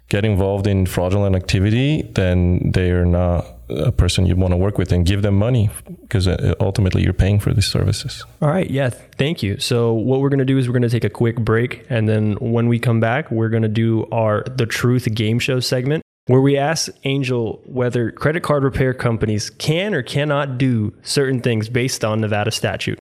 get 0.07 0.25
involved 0.25 0.67
in 0.67 0.85
fraudulent 0.85 1.35
activity, 1.35 2.01
then 2.13 2.71
they 2.73 2.91
are 2.91 3.05
not 3.05 3.45
a 3.69 3.91
person 3.91 4.25
you'd 4.25 4.39
want 4.39 4.51
to 4.51 4.57
work 4.57 4.79
with 4.79 4.91
and 4.91 5.05
give 5.05 5.21
them 5.21 5.35
money 5.35 5.69
because 6.01 6.27
uh, 6.27 6.55
ultimately 6.59 7.03
you're 7.03 7.13
paying 7.13 7.39
for 7.39 7.53
these 7.53 7.67
services. 7.67 8.25
All 8.41 8.49
right. 8.49 8.69
Yeah. 8.69 8.89
Thank 8.89 9.43
you. 9.43 9.59
So 9.59 9.93
what 9.93 10.21
we're 10.21 10.29
going 10.29 10.39
to 10.39 10.45
do 10.45 10.57
is 10.57 10.67
we're 10.67 10.73
going 10.73 10.81
to 10.81 10.89
take 10.89 11.03
a 11.03 11.09
quick 11.09 11.35
break. 11.35 11.85
And 11.89 12.09
then 12.09 12.33
when 12.35 12.67
we 12.67 12.79
come 12.79 12.99
back, 12.99 13.29
we're 13.29 13.49
going 13.49 13.61
to 13.61 13.69
do 13.69 14.07
our 14.11 14.43
The 14.43 14.65
Truth 14.65 15.13
game 15.13 15.37
show 15.37 15.59
segment 15.59 16.03
where 16.29 16.41
we 16.41 16.55
ask 16.55 16.91
Angel 17.05 17.59
whether 17.65 18.11
credit 18.11 18.43
card 18.43 18.63
repair 18.63 18.93
companies 18.93 19.49
can 19.49 19.95
or 19.95 20.03
cannot 20.03 20.59
do 20.59 20.93
certain 21.01 21.41
things 21.41 21.69
based 21.69 22.05
on 22.05 22.21
Nevada 22.21 22.51
statute. 22.51 22.99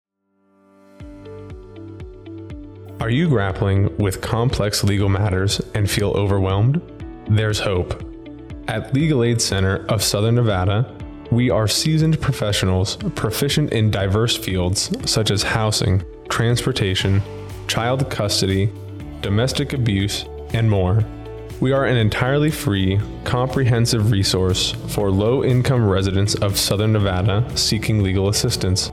Are 2.99 3.11
you 3.11 3.29
grappling 3.29 3.95
with 3.99 4.23
complex 4.23 4.83
legal 4.83 5.11
matters 5.11 5.61
and 5.75 5.91
feel 5.91 6.13
overwhelmed? 6.13 6.81
There's 7.29 7.61
hope. 7.61 8.03
At 8.69 8.95
Legal 8.95 9.23
Aid 9.23 9.43
Center 9.43 9.85
of 9.89 10.03
Southern 10.03 10.37
Nevada, 10.37 10.91
we 11.31 11.51
are 11.51 11.69
seasoned 11.69 12.19
professionals 12.23 12.97
proficient 13.17 13.75
in 13.75 13.91
diverse 13.91 14.35
fields 14.35 14.91
such 15.05 15.31
as 15.31 15.43
housing, 15.43 16.03
transportation, 16.31 17.21
child 17.69 18.09
custody, 18.09 18.73
domestic 19.21 19.75
abuse, 19.75 20.25
and 20.55 20.71
more. 20.71 21.05
We 21.61 21.73
are 21.73 21.85
an 21.85 21.99
entirely 21.99 22.51
free, 22.51 22.99
comprehensive 23.25 24.11
resource 24.11 24.73
for 24.89 25.11
low 25.11 25.45
income 25.45 25.87
residents 25.87 26.35
of 26.37 26.59
Southern 26.59 26.95
Nevada 26.95 27.47
seeking 27.55 28.03
legal 28.03 28.31
assistance. 28.31 28.91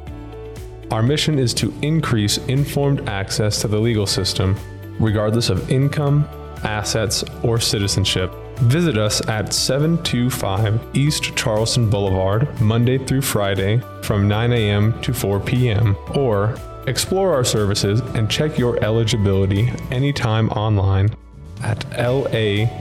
Our 0.91 1.01
mission 1.01 1.39
is 1.39 1.53
to 1.56 1.73
increase 1.82 2.39
informed 2.49 3.08
access 3.08 3.62
to 3.62 3.69
the 3.69 3.80
legal 3.80 4.06
system, 4.06 4.58
regardless 4.99 5.49
of 5.49 5.71
income, 5.71 6.27
assets, 6.63 7.23
or 7.41 7.58
citizenship. 7.58 8.34
Visit 8.58 8.97
us 8.97 9.25
at 9.30 9.53
725 9.53 10.93
East 10.93 11.38
Charleston 11.38 11.89
Boulevard, 11.89 12.60
Monday 12.60 12.97
through 12.97 13.21
Friday 13.21 13.82
from 14.03 14.27
9 14.27 14.51
a.m. 14.51 15.01
to 15.03 15.13
4 15.13 15.39
p.m. 15.39 15.95
Or 16.15 16.58
explore 16.86 17.34
our 17.34 17.45
services 17.45 18.01
and 18.15 18.30
check 18.30 18.58
your 18.58 18.84
eligibility 18.84 19.71
anytime 19.89 20.49
online 20.49 21.15
at 21.63 21.80
lacsn.org. 21.91 22.74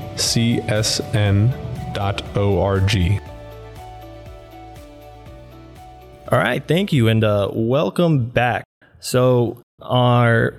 All 6.28 6.38
right, 6.38 6.66
thank 6.66 6.92
you, 6.92 7.06
and 7.08 7.22
uh, 7.22 7.48
welcome 7.52 8.26
back. 8.26 8.64
So, 8.98 9.62
our 9.80 10.54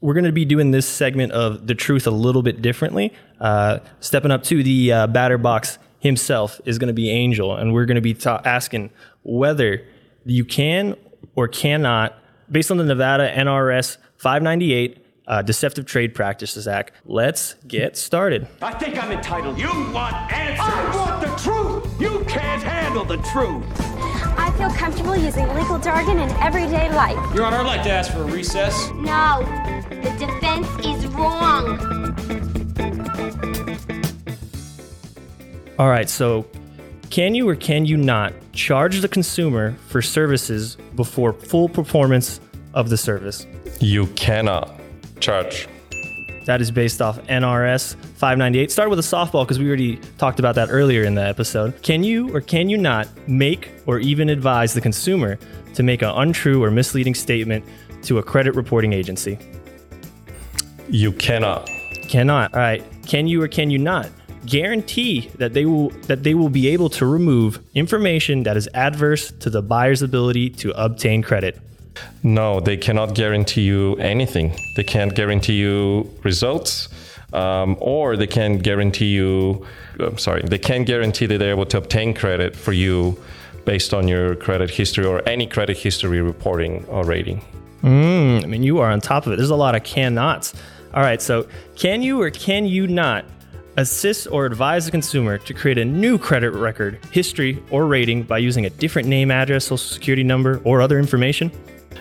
we're 0.00 0.14
going 0.14 0.24
to 0.24 0.32
be 0.32 0.44
doing 0.44 0.72
this 0.72 0.86
segment 0.86 1.32
of 1.32 1.66
the 1.66 1.74
truth 1.74 2.06
a 2.06 2.10
little 2.10 2.42
bit 2.42 2.60
differently. 2.60 3.12
Uh, 3.40 3.78
stepping 4.00 4.30
up 4.30 4.42
to 4.44 4.62
the 4.62 4.92
uh, 4.92 5.06
batter 5.06 5.38
box 5.38 5.78
himself 6.00 6.60
is 6.64 6.78
going 6.78 6.88
to 6.88 6.94
be 6.94 7.10
Angel, 7.10 7.56
and 7.56 7.72
we're 7.72 7.86
going 7.86 7.96
to 7.96 8.00
be 8.00 8.14
ta- 8.14 8.42
asking 8.44 8.90
whether 9.22 9.82
you 10.24 10.44
can 10.44 10.96
or 11.34 11.48
cannot, 11.48 12.18
based 12.50 12.70
on 12.70 12.76
the 12.76 12.84
Nevada 12.84 13.32
NRS 13.32 13.96
598 14.16 15.05
uh, 15.26 15.42
Deceptive 15.42 15.86
Trade 15.86 16.14
Practices 16.14 16.68
Act. 16.68 16.92
Let's 17.04 17.54
get 17.66 17.96
started. 17.96 18.46
I 18.62 18.72
think 18.72 19.02
I'm 19.02 19.12
entitled. 19.12 19.58
You 19.58 19.68
want 19.92 20.14
answers. 20.32 20.60
I 20.60 20.96
want 20.96 21.20
the 21.20 21.34
truth. 21.42 22.00
You 22.00 22.24
can't 22.26 22.62
handle 22.62 23.04
the 23.04 23.18
truth. 23.18 23.64
I 24.38 24.52
feel 24.56 24.70
comfortable 24.70 25.16
using 25.16 25.48
legal 25.54 25.78
jargon 25.78 26.18
in 26.18 26.30
everyday 26.42 26.90
life. 26.92 27.34
Your 27.34 27.44
Honor, 27.44 27.58
I'd 27.58 27.66
like 27.66 27.82
to 27.84 27.90
ask 27.90 28.12
for 28.12 28.22
a 28.22 28.24
recess. 28.24 28.90
No, 28.90 29.42
the 29.90 30.14
defense 30.18 30.68
is 30.86 31.06
wrong. 31.08 32.14
All 35.78 35.88
right, 35.88 36.08
so 36.08 36.46
can 37.10 37.34
you 37.34 37.48
or 37.48 37.56
can 37.56 37.84
you 37.84 37.96
not 37.96 38.32
charge 38.52 39.00
the 39.00 39.08
consumer 39.08 39.74
for 39.88 40.00
services 40.00 40.76
before 40.94 41.32
full 41.32 41.68
performance 41.68 42.40
of 42.72 42.88
the 42.88 42.96
service? 42.96 43.46
You 43.78 44.06
cannot 44.08 44.80
charge. 45.20 45.68
That 46.46 46.60
is 46.60 46.70
based 46.70 47.02
off 47.02 47.20
NRS 47.26 47.96
598. 47.96 48.70
Start 48.70 48.88
with 48.88 49.00
a 49.00 49.02
softball 49.02 49.44
because 49.44 49.58
we 49.58 49.66
already 49.66 49.96
talked 50.16 50.38
about 50.38 50.54
that 50.54 50.68
earlier 50.70 51.02
in 51.02 51.16
the 51.16 51.26
episode. 51.26 51.82
Can 51.82 52.04
you 52.04 52.32
or 52.34 52.40
can 52.40 52.68
you 52.68 52.76
not 52.76 53.08
make 53.28 53.72
or 53.86 53.98
even 53.98 54.28
advise 54.28 54.72
the 54.72 54.80
consumer 54.80 55.38
to 55.74 55.82
make 55.82 56.02
an 56.02 56.10
untrue 56.10 56.62
or 56.62 56.70
misleading 56.70 57.16
statement 57.16 57.64
to 58.02 58.18
a 58.18 58.22
credit 58.22 58.54
reporting 58.54 58.92
agency? 58.92 59.38
You 60.88 61.10
cannot. 61.12 61.68
Cannot. 62.08 62.54
All 62.54 62.60
right. 62.60 62.84
Can 63.06 63.26
you 63.26 63.42
or 63.42 63.48
can 63.48 63.70
you 63.70 63.78
not 63.78 64.08
guarantee 64.46 65.28
that 65.38 65.52
they 65.52 65.64
will 65.66 65.90
that 66.06 66.22
they 66.22 66.34
will 66.34 66.48
be 66.48 66.68
able 66.68 66.88
to 66.90 67.06
remove 67.06 67.58
information 67.74 68.44
that 68.44 68.56
is 68.56 68.68
adverse 68.72 69.32
to 69.32 69.50
the 69.50 69.60
buyer's 69.60 70.02
ability 70.02 70.50
to 70.50 70.70
obtain 70.80 71.22
credit? 71.22 71.58
No, 72.22 72.60
they 72.60 72.76
cannot 72.76 73.14
guarantee 73.14 73.62
you 73.62 73.94
anything. 73.96 74.54
They 74.76 74.84
can't 74.84 75.14
guarantee 75.14 75.54
you 75.54 76.10
results, 76.22 76.88
um, 77.32 77.76
or 77.80 78.16
they 78.16 78.26
can't 78.26 78.62
guarantee 78.62 79.12
you. 79.12 79.66
I'm 79.98 80.18
sorry, 80.18 80.42
they 80.42 80.58
can't 80.58 80.86
guarantee 80.86 81.26
that 81.26 81.38
they're 81.38 81.50
able 81.50 81.66
to 81.66 81.78
obtain 81.78 82.14
credit 82.14 82.54
for 82.56 82.72
you 82.72 83.18
based 83.64 83.92
on 83.92 84.08
your 84.08 84.36
credit 84.36 84.70
history 84.70 85.04
or 85.04 85.26
any 85.28 85.46
credit 85.46 85.76
history 85.76 86.20
reporting 86.20 86.84
or 86.86 87.04
rating. 87.04 87.44
Mm, 87.82 88.44
I 88.44 88.46
mean, 88.46 88.62
you 88.62 88.78
are 88.78 88.90
on 88.90 89.00
top 89.00 89.26
of 89.26 89.32
it. 89.32 89.36
There's 89.36 89.50
a 89.50 89.56
lot 89.56 89.74
of 89.74 89.84
cannots. 89.84 90.54
All 90.94 91.02
right, 91.02 91.20
so 91.20 91.46
can 91.74 92.02
you 92.02 92.22
or 92.22 92.30
can 92.30 92.66
you 92.66 92.86
not 92.86 93.24
assist 93.76 94.26
or 94.30 94.46
advise 94.46 94.86
the 94.86 94.90
consumer 94.90 95.38
to 95.38 95.54
create 95.54 95.78
a 95.78 95.84
new 95.84 96.18
credit 96.18 96.52
record, 96.52 96.98
history, 97.10 97.62
or 97.70 97.86
rating 97.86 98.22
by 98.22 98.38
using 98.38 98.66
a 98.66 98.70
different 98.70 99.06
name, 99.08 99.30
address, 99.30 99.64
social 99.64 99.78
security 99.78 100.24
number, 100.24 100.60
or 100.64 100.80
other 100.80 100.98
information. 100.98 101.50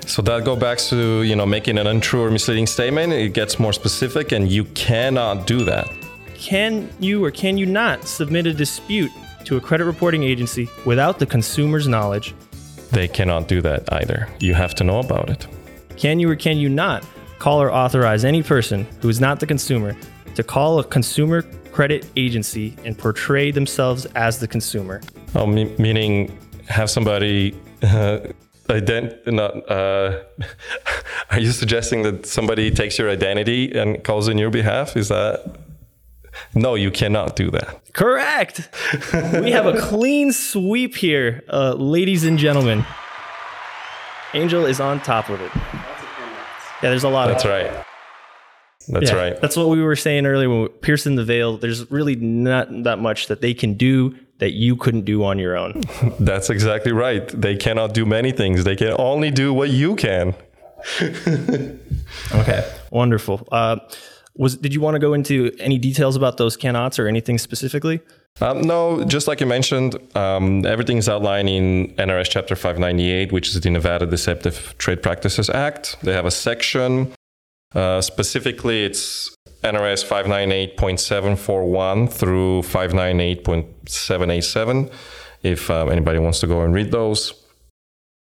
So 0.08 0.22
that 0.22 0.46
go 0.46 0.56
back 0.56 0.78
to 0.90 1.24
you 1.24 1.36
know 1.36 1.46
making 1.46 1.78
an 1.78 1.88
untrue 1.88 2.24
or 2.24 2.32
misleading 2.32 2.68
statement. 2.68 3.14
It 3.14 3.34
gets 3.34 3.60
more 3.60 3.74
specific, 3.74 4.32
and 4.32 4.52
you 4.52 4.66
cannot 4.66 5.48
do 5.48 5.64
that. 5.66 5.90
Can 6.36 6.90
you 7.00 7.24
or 7.26 7.32
can 7.32 7.58
you 7.58 7.66
not 7.66 8.04
submit 8.08 8.46
a 8.46 8.54
dispute 8.54 9.12
to 9.46 9.58
a 9.58 9.62
credit 9.62 9.86
reporting 9.86 10.24
agency 10.24 10.70
without 10.86 11.20
the 11.20 11.26
consumer's 11.26 11.88
knowledge? 11.88 12.36
They 12.92 13.08
cannot 13.08 13.48
do 13.48 13.62
that 13.62 13.92
either. 13.94 14.30
You 14.40 14.54
have 14.54 14.76
to 14.76 14.84
know 14.84 15.00
about 15.00 15.30
it. 15.30 15.48
Can 15.98 16.20
you 16.20 16.30
or 16.30 16.36
can 16.36 16.58
you 16.58 16.70
not 16.70 17.06
call 17.40 17.62
or 17.62 17.72
authorize 17.72 18.26
any 18.26 18.44
person 18.44 18.88
who 19.02 19.10
is 19.10 19.20
not 19.20 19.40
the 19.40 19.48
consumer 19.48 19.96
to 20.36 20.44
call 20.44 20.80
a 20.80 20.84
consumer 20.84 21.42
credit 21.72 22.10
agency 22.16 22.76
and 22.86 22.98
portray 22.98 23.52
themselves 23.52 24.06
as 24.16 24.40
the 24.40 24.48
consumer? 24.48 25.02
Oh, 25.34 25.46
me- 25.46 25.76
meaning 25.78 26.38
have 26.68 26.90
somebody. 26.90 27.56
Uh, 27.82 28.20
ident- 28.68 29.26
not, 29.28 29.70
uh, 29.70 30.24
are 31.32 31.40
you 31.40 31.52
suggesting 31.52 32.04
that 32.04 32.26
somebody 32.26 32.72
takes 32.72 32.98
your 32.98 33.10
identity 33.10 33.78
and 33.78 34.04
calls 34.04 34.30
on 34.30 34.38
your 34.38 34.50
behalf? 34.50 34.96
Is 34.98 35.10
that 35.10 35.58
no, 36.54 36.76
you 36.76 36.92
cannot 36.92 37.36
do 37.36 37.50
that. 37.52 37.82
Correct. 37.94 38.70
we 39.14 39.52
have 39.52 39.66
a 39.66 39.80
clean 39.80 40.32
sweep 40.34 40.96
here, 40.96 41.44
uh, 41.50 41.74
ladies 41.74 42.24
and 42.24 42.38
gentlemen. 42.38 42.86
Angel 44.34 44.66
is 44.66 44.80
on 44.80 45.00
top 45.00 45.30
of 45.30 45.40
it. 45.40 45.52
Yeah, 45.56 46.90
there's 46.90 47.06
a 47.06 47.10
lot 47.10 47.30
of. 47.30 47.36
That's 47.36 47.46
of 47.46 47.52
right. 47.52 47.86
That's 48.88 49.12
Yeah, 49.12 49.18
right. 49.18 49.42
That's 49.42 49.58
what 49.58 49.70
we 49.70 49.82
were 49.82 49.96
saying 49.96 50.26
earlier 50.26 50.50
when 50.50 50.62
we 50.64 50.68
piercing 50.68 51.16
the 51.16 51.24
veil. 51.24 51.58
There's 51.58 51.90
really 51.92 52.16
not 52.16 52.68
that 52.84 53.00
much 53.00 53.28
that 53.28 53.42
they 53.42 53.54
can 53.54 53.74
do 53.76 54.16
that 54.40 54.52
you 54.52 54.76
couldn't 54.76 55.06
do 55.06 55.24
on 55.24 55.40
your 55.40 55.58
own. 55.58 55.82
That's 56.20 56.50
exactly 56.50 56.92
right. 56.92 57.28
They 57.30 57.56
cannot 57.56 57.94
do 57.94 58.06
many 58.06 58.32
things. 58.32 58.64
They 58.64 58.76
can 58.76 58.94
only 59.00 59.32
do 59.32 59.54
what 59.54 59.70
you 59.70 59.96
can. 59.96 60.36
Okay. 62.34 62.64
Wonderful. 62.92 63.48
Uh, 63.52 63.78
was 64.36 64.58
did 64.58 64.74
you 64.74 64.82
want 64.82 64.96
to 64.96 65.00
go 65.00 65.14
into 65.14 65.52
any 65.60 65.78
details 65.78 66.16
about 66.16 66.38
those 66.38 66.58
cannots 66.58 67.00
or 67.00 67.08
anything 67.08 67.38
specifically? 67.38 68.02
Um, 68.42 68.62
no, 68.62 69.04
just 69.06 69.28
like 69.28 69.40
you 69.40 69.46
mentioned, 69.48 69.96
um, 70.16 70.66
everything 70.66 70.98
is 70.98 71.08
outlined 71.08 71.48
in 71.50 71.94
NRS 71.96 72.30
Chapter 72.30 72.56
598, 72.56 73.32
which 73.32 73.48
is 73.48 73.60
the 73.62 73.70
Nevada 73.70 74.06
Deceptive 74.06 74.76
Trade 74.78 75.02
Practices 75.02 75.50
Act. 75.50 75.98
They 76.04 76.12
have 76.14 76.26
a 76.26 76.32
section. 76.32 77.14
Uh, 77.74 78.02
specifically, 78.02 78.86
it's 78.86 79.34
NRS 79.64 80.06
598.741 80.06 82.12
through 82.12 82.62
598.787, 82.62 84.92
if 85.44 85.72
um, 85.72 85.90
anybody 85.90 86.20
wants 86.20 86.42
to 86.42 86.48
go 86.48 86.62
and 86.62 86.74
read 86.74 86.92
those. 86.92 87.46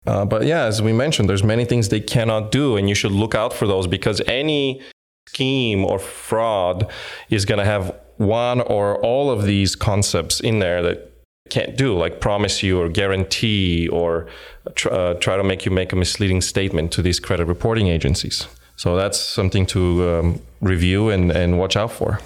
Uh, 0.06 0.24
but 0.24 0.44
yeah, 0.44 0.64
as 0.64 0.82
we 0.82 0.92
mentioned, 0.92 1.28
there's 1.28 1.44
many 1.44 1.64
things 1.64 1.88
they 1.88 2.00
cannot 2.00 2.50
do, 2.50 2.76
and 2.76 2.88
you 2.88 2.94
should 2.94 3.12
look 3.12 3.34
out 3.34 3.52
for 3.52 3.66
those 3.66 3.86
because 3.86 4.20
any 4.26 4.80
scheme 5.28 5.84
or 5.84 5.98
fraud 5.98 6.90
is 7.28 7.44
going 7.44 7.58
to 7.58 7.64
have 7.64 7.94
one 8.16 8.60
or 8.62 8.98
all 9.00 9.30
of 9.30 9.44
these 9.44 9.76
concepts 9.76 10.40
in 10.40 10.58
there 10.58 10.82
that 10.82 11.12
can't 11.48 11.76
do, 11.76 11.96
like 11.96 12.20
promise 12.20 12.62
you 12.62 12.80
or 12.80 12.88
guarantee 12.88 13.88
or 13.88 14.26
tr- 14.74 14.90
uh, 14.90 15.14
try 15.14 15.36
to 15.36 15.44
make 15.44 15.64
you 15.64 15.70
make 15.70 15.92
a 15.92 15.96
misleading 15.96 16.40
statement 16.40 16.92
to 16.92 17.02
these 17.02 17.20
credit 17.20 17.46
reporting 17.46 17.88
agencies. 17.88 18.46
So 18.80 18.96
that's 18.96 19.20
something 19.20 19.66
to 19.66 20.08
um, 20.08 20.40
review 20.62 21.10
and, 21.10 21.30
and 21.30 21.58
watch 21.58 21.76
out 21.76 21.92
for. 21.92 22.18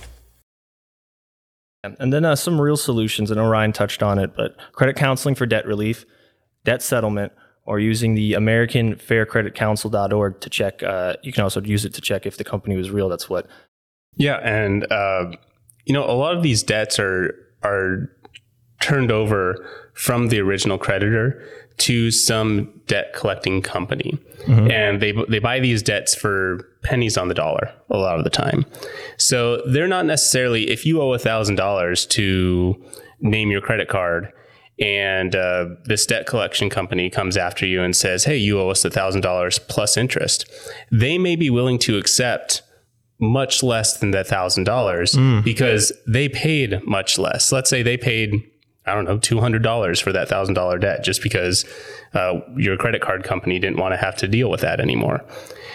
And 1.82 2.12
then 2.12 2.24
uh, 2.24 2.36
some 2.36 2.60
real 2.60 2.76
solutions. 2.76 3.32
I 3.32 3.34
know 3.34 3.48
Ryan 3.48 3.72
touched 3.72 4.04
on 4.04 4.20
it, 4.20 4.36
but 4.36 4.56
credit 4.70 4.94
counseling 4.94 5.34
for 5.34 5.46
debt 5.46 5.66
relief, 5.66 6.04
debt 6.62 6.80
settlement, 6.80 7.32
or 7.64 7.80
using 7.80 8.14
the 8.14 8.34
American 8.34 8.94
Fair 8.94 9.26
Credit 9.26 9.52
Council.org 9.52 10.40
to 10.42 10.48
check. 10.48 10.80
Uh, 10.84 11.16
you 11.24 11.32
can 11.32 11.42
also 11.42 11.60
use 11.60 11.84
it 11.84 11.92
to 11.94 12.00
check 12.00 12.24
if 12.24 12.36
the 12.36 12.44
company 12.44 12.76
was 12.76 12.88
real. 12.88 13.08
That's 13.08 13.28
what. 13.28 13.48
Yeah, 14.14 14.36
and 14.36 14.86
uh, 14.92 15.32
you 15.86 15.92
know, 15.92 16.08
a 16.08 16.14
lot 16.14 16.36
of 16.36 16.44
these 16.44 16.62
debts 16.62 17.00
are 17.00 17.34
are 17.64 18.12
turned 18.80 19.10
over 19.10 19.56
from 19.94 20.28
the 20.28 20.38
original 20.38 20.78
creditor 20.78 21.42
to 21.78 22.10
some 22.10 22.72
debt 22.86 23.12
collecting 23.14 23.62
company, 23.62 24.18
and 24.46 25.00
they 25.00 25.12
they 25.28 25.38
buy 25.38 25.58
these 25.60 25.82
debts 25.82 26.14
for 26.14 26.68
pennies 26.82 27.16
on 27.16 27.28
the 27.28 27.34
dollar 27.34 27.72
a 27.90 27.96
lot 27.96 28.18
of 28.18 28.24
the 28.24 28.30
time. 28.30 28.64
So 29.16 29.62
they're 29.66 29.88
not 29.88 30.04
necessarily 30.06 30.70
if 30.70 30.84
you 30.84 31.00
owe 31.00 31.12
a 31.14 31.18
thousand 31.18 31.56
dollars 31.56 32.06
to 32.06 32.80
name 33.20 33.50
your 33.50 33.60
credit 33.60 33.88
card. 33.88 34.32
And 34.80 35.36
uh, 35.36 35.66
this 35.84 36.04
debt 36.04 36.26
collection 36.26 36.68
company 36.68 37.08
comes 37.08 37.36
after 37.36 37.64
you 37.64 37.80
and 37.82 37.94
says, 37.94 38.24
"Hey, 38.24 38.36
you 38.36 38.60
owe 38.60 38.70
us 38.70 38.84
a 38.84 38.90
thousand 38.90 39.20
dollars 39.22 39.58
plus 39.60 39.96
interest." 39.96 40.50
They 40.90 41.16
may 41.16 41.36
be 41.36 41.48
willing 41.48 41.78
to 41.80 41.96
accept 41.96 42.62
much 43.20 43.62
less 43.62 43.98
than 43.98 44.10
that 44.10 44.26
thousand 44.26 44.64
dollars 44.64 45.16
because 45.44 45.92
they 46.08 46.28
paid 46.28 46.84
much 46.84 47.18
less. 47.18 47.52
Let's 47.52 47.70
say 47.70 47.82
they 47.84 47.96
paid, 47.96 48.42
I 48.86 48.94
don't 48.94 49.04
know, 49.04 49.18
two 49.18 49.40
hundred 49.40 49.62
dollars 49.62 50.00
for 50.00 50.12
that 50.12 50.28
thousand 50.28 50.54
dollar 50.54 50.78
debt 50.78 51.02
just 51.04 51.22
because 51.22 51.64
uh, 52.12 52.40
your 52.56 52.76
credit 52.76 53.00
card 53.00 53.24
company 53.24 53.58
didn't 53.58 53.78
want 53.78 53.92
to 53.92 53.96
have 53.96 54.16
to 54.16 54.28
deal 54.28 54.50
with 54.50 54.60
that 54.60 54.80
anymore. 54.80 55.24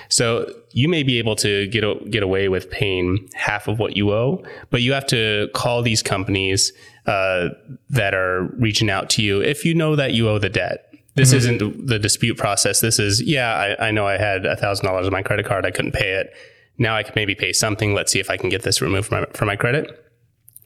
So 0.10 0.52
you 0.72 0.88
may 0.88 1.04
be 1.04 1.20
able 1.20 1.36
to 1.38 1.68
get 1.68 1.84
a, 1.84 1.96
get 2.10 2.24
away 2.24 2.50
with 2.50 2.70
paying 2.70 3.30
half 3.34 3.68
of 3.68 3.80
what 3.80 3.96
you 3.96 4.12
owe, 4.12 4.44
but 4.70 4.82
you 4.82 4.94
have 4.94 5.06
to 5.08 5.50
call 5.54 5.82
these 5.82 6.02
companies 6.02 6.74
uh, 7.06 7.50
that 7.90 8.14
are 8.14 8.44
reaching 8.58 8.90
out 8.90 9.10
to 9.12 9.24
you 9.24 9.42
if 9.42 9.66
you 9.66 9.74
know 9.74 9.96
that 9.96 10.14
you 10.14 10.30
owe 10.30 10.40
the 10.40 10.50
debt. 10.50 10.86
This 11.16 11.34
isn't 11.34 11.86
the 11.86 12.00
dispute 12.00 12.38
process. 12.38 12.80
This 12.80 12.98
is, 12.98 13.22
yeah, 13.22 13.54
I, 13.54 13.88
I 13.88 13.92
know 13.92 14.08
I 14.08 14.18
had 14.18 14.46
a 14.46 14.56
thousand 14.56 14.86
dollars 14.86 15.06
on 15.06 15.12
my 15.12 15.22
credit 15.22 15.46
card. 15.46 15.66
I 15.66 15.72
couldn't 15.72 15.92
pay 15.92 16.14
it. 16.14 16.34
Now 16.78 16.96
I 16.96 17.04
can 17.04 17.12
maybe 17.14 17.36
pay 17.36 17.52
something. 17.52 17.94
Let's 17.94 18.12
see 18.12 18.22
if 18.22 18.30
I 18.30 18.38
can 18.38 18.50
get 18.50 18.64
this 18.64 18.82
removed 18.82 19.10
from 19.10 19.22
my, 19.22 19.28
from 19.34 19.48
my 19.48 19.58
credit. 19.58 19.92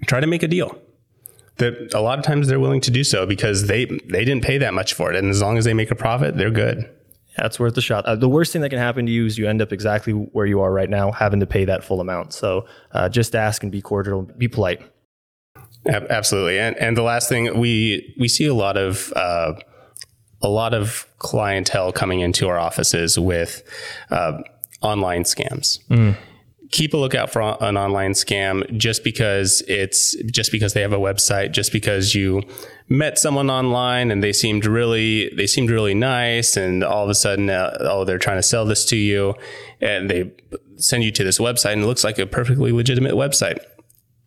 Try 0.05 0.19
to 0.19 0.27
make 0.27 0.43
a 0.43 0.47
deal. 0.47 0.77
That 1.57 1.93
a 1.93 2.01
lot 2.01 2.17
of 2.17 2.25
times 2.25 2.47
they're 2.47 2.59
willing 2.59 2.81
to 2.81 2.91
do 2.91 3.03
so 3.03 3.25
because 3.25 3.67
they 3.67 3.85
they 3.85 4.25
didn't 4.25 4.43
pay 4.43 4.57
that 4.57 4.73
much 4.73 4.93
for 4.93 5.11
it, 5.11 5.15
and 5.15 5.29
as 5.29 5.41
long 5.41 5.57
as 5.57 5.65
they 5.65 5.73
make 5.73 5.91
a 5.91 5.95
profit, 5.95 6.35
they're 6.35 6.51
good. 6.51 6.89
That's 7.37 7.59
worth 7.59 7.77
a 7.77 7.81
shot. 7.81 8.05
Uh, 8.05 8.15
the 8.15 8.29
worst 8.29 8.53
thing 8.53 8.61
that 8.61 8.69
can 8.69 8.79
happen 8.79 9.05
to 9.05 9.11
you 9.11 9.25
is 9.25 9.37
you 9.37 9.47
end 9.47 9.61
up 9.61 9.71
exactly 9.71 10.13
where 10.13 10.45
you 10.45 10.61
are 10.61 10.71
right 10.71 10.89
now, 10.89 11.11
having 11.11 11.39
to 11.39 11.47
pay 11.47 11.65
that 11.65 11.83
full 11.83 11.99
amount. 11.99 12.33
So 12.33 12.65
uh, 12.91 13.09
just 13.09 13.35
ask 13.35 13.63
and 13.63 13.71
be 13.71 13.81
cordial, 13.81 14.23
be 14.23 14.47
polite. 14.47 14.81
Absolutely, 15.85 16.59
and 16.59 16.77
and 16.77 16.95
the 16.95 17.01
last 17.01 17.29
thing 17.29 17.59
we 17.59 18.15
we 18.19 18.27
see 18.27 18.45
a 18.45 18.53
lot 18.53 18.77
of 18.77 19.11
uh, 19.15 19.53
a 20.41 20.49
lot 20.49 20.73
of 20.73 21.07
clientele 21.19 21.91
coming 21.91 22.19
into 22.19 22.47
our 22.47 22.57
offices 22.57 23.19
with 23.19 23.63
uh, 24.11 24.41
online 24.81 25.23
scams. 25.23 25.79
Keep 26.73 26.93
a 26.95 26.97
lookout 26.97 27.29
for 27.29 27.41
an 27.41 27.77
online 27.77 28.11
scam 28.13 28.77
just 28.77 29.03
because 29.03 29.61
it's 29.67 30.15
just 30.23 30.51
because 30.51 30.73
they 30.73 30.81
have 30.81 30.91
a 30.91 30.97
website, 30.97 31.51
just 31.51 31.71
because 31.71 32.15
you 32.15 32.41
met 32.89 33.19
someone 33.19 33.49
online 33.49 34.09
and 34.09 34.23
they 34.23 34.33
seemed 34.33 34.65
really 34.65 35.31
they 35.37 35.45
seemed 35.47 35.69
really 35.69 35.93
nice, 35.93 36.57
and 36.57 36.83
all 36.83 37.03
of 37.03 37.09
a 37.09 37.15
sudden, 37.15 37.49
uh, 37.49 37.77
oh, 37.81 38.05
they're 38.05 38.17
trying 38.17 38.39
to 38.39 38.43
sell 38.43 38.65
this 38.65 38.85
to 38.85 38.97
you, 38.97 39.35
and 39.81 40.09
they 40.09 40.31
send 40.77 41.03
you 41.03 41.11
to 41.11 41.23
this 41.23 41.37
website, 41.37 41.73
and 41.73 41.83
it 41.83 41.85
looks 41.85 42.03
like 42.03 42.17
a 42.17 42.25
perfectly 42.25 42.71
legitimate 42.71 43.13
website 43.13 43.59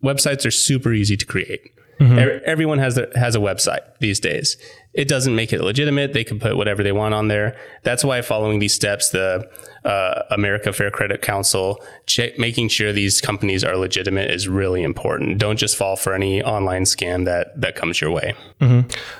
websites 0.03 0.45
are 0.45 0.51
super 0.51 0.93
easy 0.93 1.17
to 1.17 1.25
create. 1.25 1.71
Ev- 1.99 2.41
Everyone 2.45 2.79
has 2.79 2.95
their, 2.95 3.07
has 3.15 3.35
a 3.35 3.39
website 3.39 3.81
these 3.99 4.19
days. 4.19 4.57
It 4.93 5.07
doesn't 5.07 5.35
make 5.35 5.53
it 5.53 5.61
legitimate. 5.61 6.13
They 6.13 6.23
can 6.23 6.39
put 6.39 6.57
whatever 6.57 6.81
they 6.83 6.91
want 6.91 7.13
on 7.13 7.27
there. 7.27 7.55
That's 7.83 8.03
why 8.03 8.21
following 8.21 8.59
these 8.59 8.73
steps, 8.73 9.09
the 9.09 9.47
uh, 9.85 10.23
America 10.31 10.73
Fair 10.73 10.89
Credit 10.91 11.21
Council, 11.21 11.83
check, 12.07 12.37
making 12.39 12.69
sure 12.69 12.91
these 12.93 13.21
companies 13.21 13.63
are 13.63 13.75
legitimate 13.77 14.31
is 14.31 14.47
really 14.47 14.83
important. 14.83 15.37
Don't 15.37 15.57
just 15.57 15.75
fall 15.77 15.95
for 15.95 16.13
any 16.13 16.41
online 16.43 16.83
scam 16.83 17.25
that 17.25 17.59
that 17.61 17.75
comes 17.75 18.01
your 18.01 18.11
way. 18.11 18.33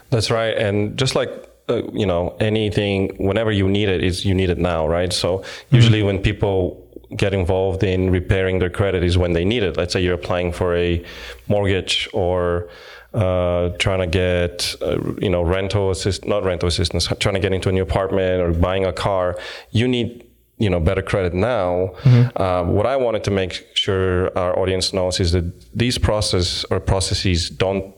That's 0.09 0.31
right. 0.31 0.57
And 0.57 0.97
just 0.97 1.15
like 1.15 1.29
uh, 1.69 1.81
you 1.91 2.05
know, 2.05 2.35
anything 2.39 3.09
whenever 3.17 3.51
you 3.51 3.67
need 3.67 3.89
it 3.89 4.03
is 4.03 4.25
you 4.25 4.33
need 4.33 4.49
it 4.49 4.57
now, 4.57 4.87
right? 4.87 5.11
So 5.11 5.43
usually 5.69 6.01
when 6.01 6.19
people 6.19 6.86
get 7.15 7.33
involved 7.33 7.83
in 7.83 8.09
repairing 8.09 8.59
their 8.59 8.69
credit 8.69 9.03
is 9.03 9.17
when 9.17 9.33
they 9.33 9.45
need 9.45 9.63
it. 9.63 9.77
Let's 9.77 9.93
say 9.93 10.01
you're 10.01 10.15
applying 10.15 10.51
for 10.51 10.75
a 10.75 11.03
mortgage 11.47 12.09
or 12.13 12.69
uh, 13.13 13.69
trying 13.77 13.99
to 13.99 14.07
get 14.07 14.75
uh, 14.81 14.99
you 15.17 15.29
know 15.29 15.41
rental 15.41 15.91
assist 15.91 16.25
not 16.25 16.43
rental 16.43 16.67
assistance, 16.67 17.07
trying 17.19 17.35
to 17.35 17.41
get 17.41 17.53
into 17.53 17.69
a 17.69 17.71
new 17.71 17.83
apartment 17.83 18.41
or 18.41 18.51
buying 18.51 18.85
a 18.85 18.93
car. 18.93 19.37
You 19.71 19.87
need 19.87 20.25
you 20.57 20.69
know 20.69 20.79
better 20.79 21.01
credit 21.01 21.33
now. 21.33 21.93
Uh, 22.35 22.63
what 22.65 22.85
I 22.85 22.97
wanted 22.97 23.23
to 23.25 23.31
make 23.31 23.67
sure 23.73 24.37
our 24.37 24.57
audience 24.59 24.93
knows 24.93 25.19
is 25.19 25.31
that 25.31 25.45
these 25.73 25.97
process 25.97 26.65
or 26.69 26.79
processes 26.79 27.49
don't 27.49 27.95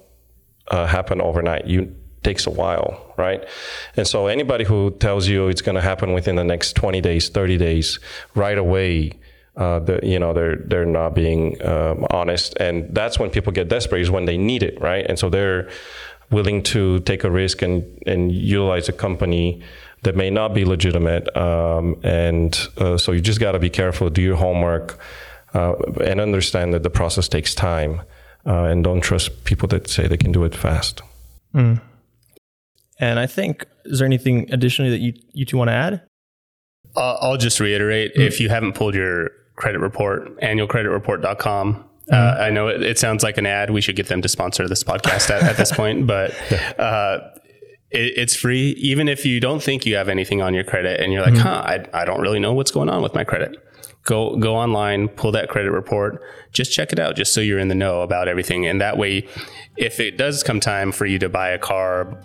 uh, 0.69 0.85
happen 0.85 1.21
overnight. 1.21 1.65
You 1.65 1.95
takes 2.23 2.45
a 2.45 2.49
while, 2.49 3.13
right? 3.17 3.43
And 3.95 4.07
so 4.07 4.27
anybody 4.27 4.65
who 4.65 4.91
tells 4.99 5.27
you 5.27 5.47
it's 5.47 5.61
going 5.61 5.75
to 5.75 5.81
happen 5.81 6.13
within 6.13 6.35
the 6.35 6.43
next 6.43 6.73
20 6.73 7.01
days, 7.01 7.29
30 7.29 7.57
days, 7.57 7.99
right 8.35 8.57
away, 8.57 9.13
uh, 9.59 9.79
the, 9.79 9.99
you 10.01 10.17
know 10.17 10.33
they're 10.33 10.55
they're 10.55 10.85
not 10.85 11.13
being 11.13 11.61
um, 11.65 12.05
honest, 12.11 12.55
and 12.59 12.95
that's 12.95 13.19
when 13.19 13.29
people 13.29 13.51
get 13.51 13.67
desperate 13.67 14.01
is 14.01 14.09
when 14.09 14.25
they 14.25 14.37
need 14.37 14.63
it, 14.63 14.79
right? 14.79 15.05
And 15.05 15.19
so 15.19 15.29
they're 15.29 15.69
willing 16.31 16.63
to 16.63 16.99
take 17.01 17.25
a 17.25 17.29
risk 17.29 17.61
and 17.61 17.83
and 18.07 18.31
utilize 18.31 18.87
a 18.87 18.93
company 18.93 19.61
that 20.03 20.15
may 20.15 20.29
not 20.29 20.53
be 20.53 20.63
legitimate, 20.63 21.35
um, 21.35 21.99
and 22.03 22.57
uh, 22.77 22.97
so 22.97 23.11
you 23.11 23.19
just 23.19 23.41
got 23.41 23.51
to 23.51 23.59
be 23.59 23.69
careful, 23.69 24.09
do 24.09 24.21
your 24.21 24.37
homework, 24.37 24.97
uh, 25.53 25.73
and 26.05 26.21
understand 26.21 26.73
that 26.73 26.83
the 26.83 26.89
process 26.89 27.27
takes 27.27 27.53
time, 27.53 28.01
uh, 28.45 28.63
and 28.63 28.85
don't 28.85 29.01
trust 29.01 29.43
people 29.43 29.67
that 29.67 29.89
say 29.89 30.07
they 30.07 30.15
can 30.15 30.31
do 30.31 30.45
it 30.45 30.55
fast. 30.55 31.01
Mm. 31.53 31.81
And 32.99 33.19
I 33.19 33.27
think 33.27 33.65
is 33.85 33.99
there 33.99 34.05
anything 34.05 34.51
additionally 34.51 34.91
that 34.91 34.99
you 34.99 35.13
you 35.33 35.45
two 35.45 35.57
want 35.57 35.69
to 35.69 35.73
add? 35.73 36.01
Uh, 36.95 37.17
I'll 37.21 37.37
just 37.37 37.59
reiterate: 37.59 38.15
mm. 38.15 38.25
if 38.25 38.39
you 38.39 38.49
haven't 38.49 38.73
pulled 38.73 38.95
your 38.95 39.31
credit 39.55 39.79
report, 39.79 40.39
annualcreditreport.com. 40.41 41.85
Uh, 42.11 42.15
mm-hmm. 42.15 42.41
I 42.41 42.49
know 42.49 42.67
it, 42.69 42.81
it, 42.81 42.97
sounds 42.97 43.23
like 43.23 43.37
an 43.37 43.45
ad. 43.45 43.69
We 43.69 43.81
should 43.81 43.95
get 43.95 44.07
them 44.07 44.21
to 44.23 44.27
sponsor 44.27 44.67
this 44.67 44.83
podcast 44.83 45.29
at, 45.29 45.43
at 45.43 45.57
this 45.57 45.71
point, 45.71 46.07
but 46.07 46.31
uh, 46.79 47.19
it, 47.91 48.17
it's 48.17 48.35
free. 48.35 48.71
Even 48.79 49.07
if 49.07 49.25
you 49.25 49.39
don't 49.39 49.61
think 49.61 49.85
you 49.85 49.95
have 49.95 50.09
anything 50.09 50.41
on 50.41 50.55
your 50.55 50.63
credit 50.63 50.99
and 51.01 51.13
you're 51.13 51.21
like, 51.21 51.35
mm-hmm. 51.35 51.43
huh, 51.43 51.85
I, 51.93 52.01
I 52.01 52.05
don't 52.05 52.21
really 52.21 52.39
know 52.39 52.53
what's 52.53 52.71
going 52.71 52.89
on 52.89 53.03
with 53.03 53.13
my 53.13 53.23
credit. 53.23 53.57
Go, 54.03 54.37
go 54.37 54.55
online, 54.55 55.07
pull 55.07 55.31
that 55.33 55.49
credit 55.49 55.71
report, 55.71 56.21
just 56.51 56.71
check 56.71 56.91
it 56.91 56.99
out, 56.99 57.15
just 57.15 57.33
so 57.33 57.41
you're 57.41 57.59
in 57.59 57.67
the 57.67 57.75
know 57.75 58.01
about 58.01 58.27
everything. 58.27 58.65
And 58.65 58.81
that 58.81 58.97
way, 58.97 59.27
if 59.77 59.99
it 59.99 60.17
does 60.17 60.41
come 60.41 60.59
time 60.59 60.91
for 60.91 61.05
you 61.05 61.19
to 61.19 61.29
buy 61.29 61.49
a 61.49 61.59
car, 61.59 62.17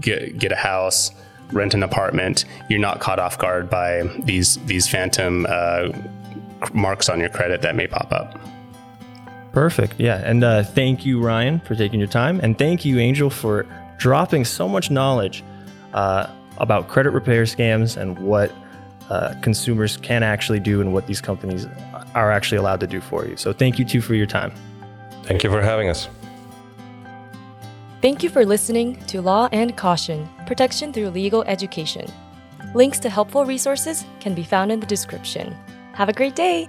get, 0.00 0.38
get 0.38 0.52
a 0.52 0.56
house, 0.56 1.10
rent 1.50 1.74
an 1.74 1.82
apartment, 1.82 2.44
you're 2.68 2.80
not 2.80 3.00
caught 3.00 3.18
off 3.18 3.38
guard 3.38 3.68
by 3.68 4.02
these, 4.24 4.56
these 4.66 4.86
phantom, 4.86 5.46
uh, 5.48 5.88
marks 6.72 7.08
on 7.08 7.18
your 7.18 7.28
credit 7.28 7.62
that 7.62 7.74
may 7.74 7.86
pop 7.86 8.12
up. 8.12 8.38
Perfect. 9.52 9.98
Yeah. 9.98 10.22
And 10.24 10.44
uh, 10.44 10.62
thank 10.62 11.04
you, 11.04 11.20
Ryan, 11.20 11.60
for 11.60 11.74
taking 11.74 11.98
your 11.98 12.08
time. 12.08 12.40
And 12.42 12.56
thank 12.56 12.84
you, 12.84 12.98
Angel, 12.98 13.30
for 13.30 13.66
dropping 13.98 14.44
so 14.44 14.68
much 14.68 14.90
knowledge 14.90 15.44
uh, 15.92 16.26
about 16.58 16.88
credit 16.88 17.10
repair 17.10 17.42
scams 17.44 17.96
and 17.96 18.18
what 18.18 18.52
uh, 19.10 19.34
consumers 19.42 19.96
can 19.98 20.22
actually 20.22 20.60
do 20.60 20.80
and 20.80 20.92
what 20.92 21.06
these 21.06 21.20
companies 21.20 21.66
are 22.14 22.30
actually 22.30 22.58
allowed 22.58 22.80
to 22.80 22.86
do 22.86 23.00
for 23.00 23.26
you. 23.26 23.36
So 23.36 23.52
thank 23.52 23.78
you, 23.78 23.84
too, 23.84 24.00
for 24.00 24.14
your 24.14 24.26
time. 24.26 24.52
Thank 25.24 25.44
you 25.44 25.50
for 25.50 25.62
having 25.62 25.88
us. 25.88 26.08
Thank 28.00 28.22
you 28.22 28.30
for 28.30 28.44
listening 28.44 28.96
to 29.06 29.22
Law 29.22 29.48
and 29.52 29.76
Caution 29.76 30.28
Protection 30.46 30.92
Through 30.92 31.10
Legal 31.10 31.44
Education. 31.44 32.06
Links 32.74 32.98
to 33.00 33.10
helpful 33.10 33.44
resources 33.44 34.04
can 34.18 34.34
be 34.34 34.42
found 34.42 34.72
in 34.72 34.80
the 34.80 34.86
description. 34.86 35.56
Have 35.92 36.08
a 36.08 36.12
great 36.12 36.34
day! 36.34 36.68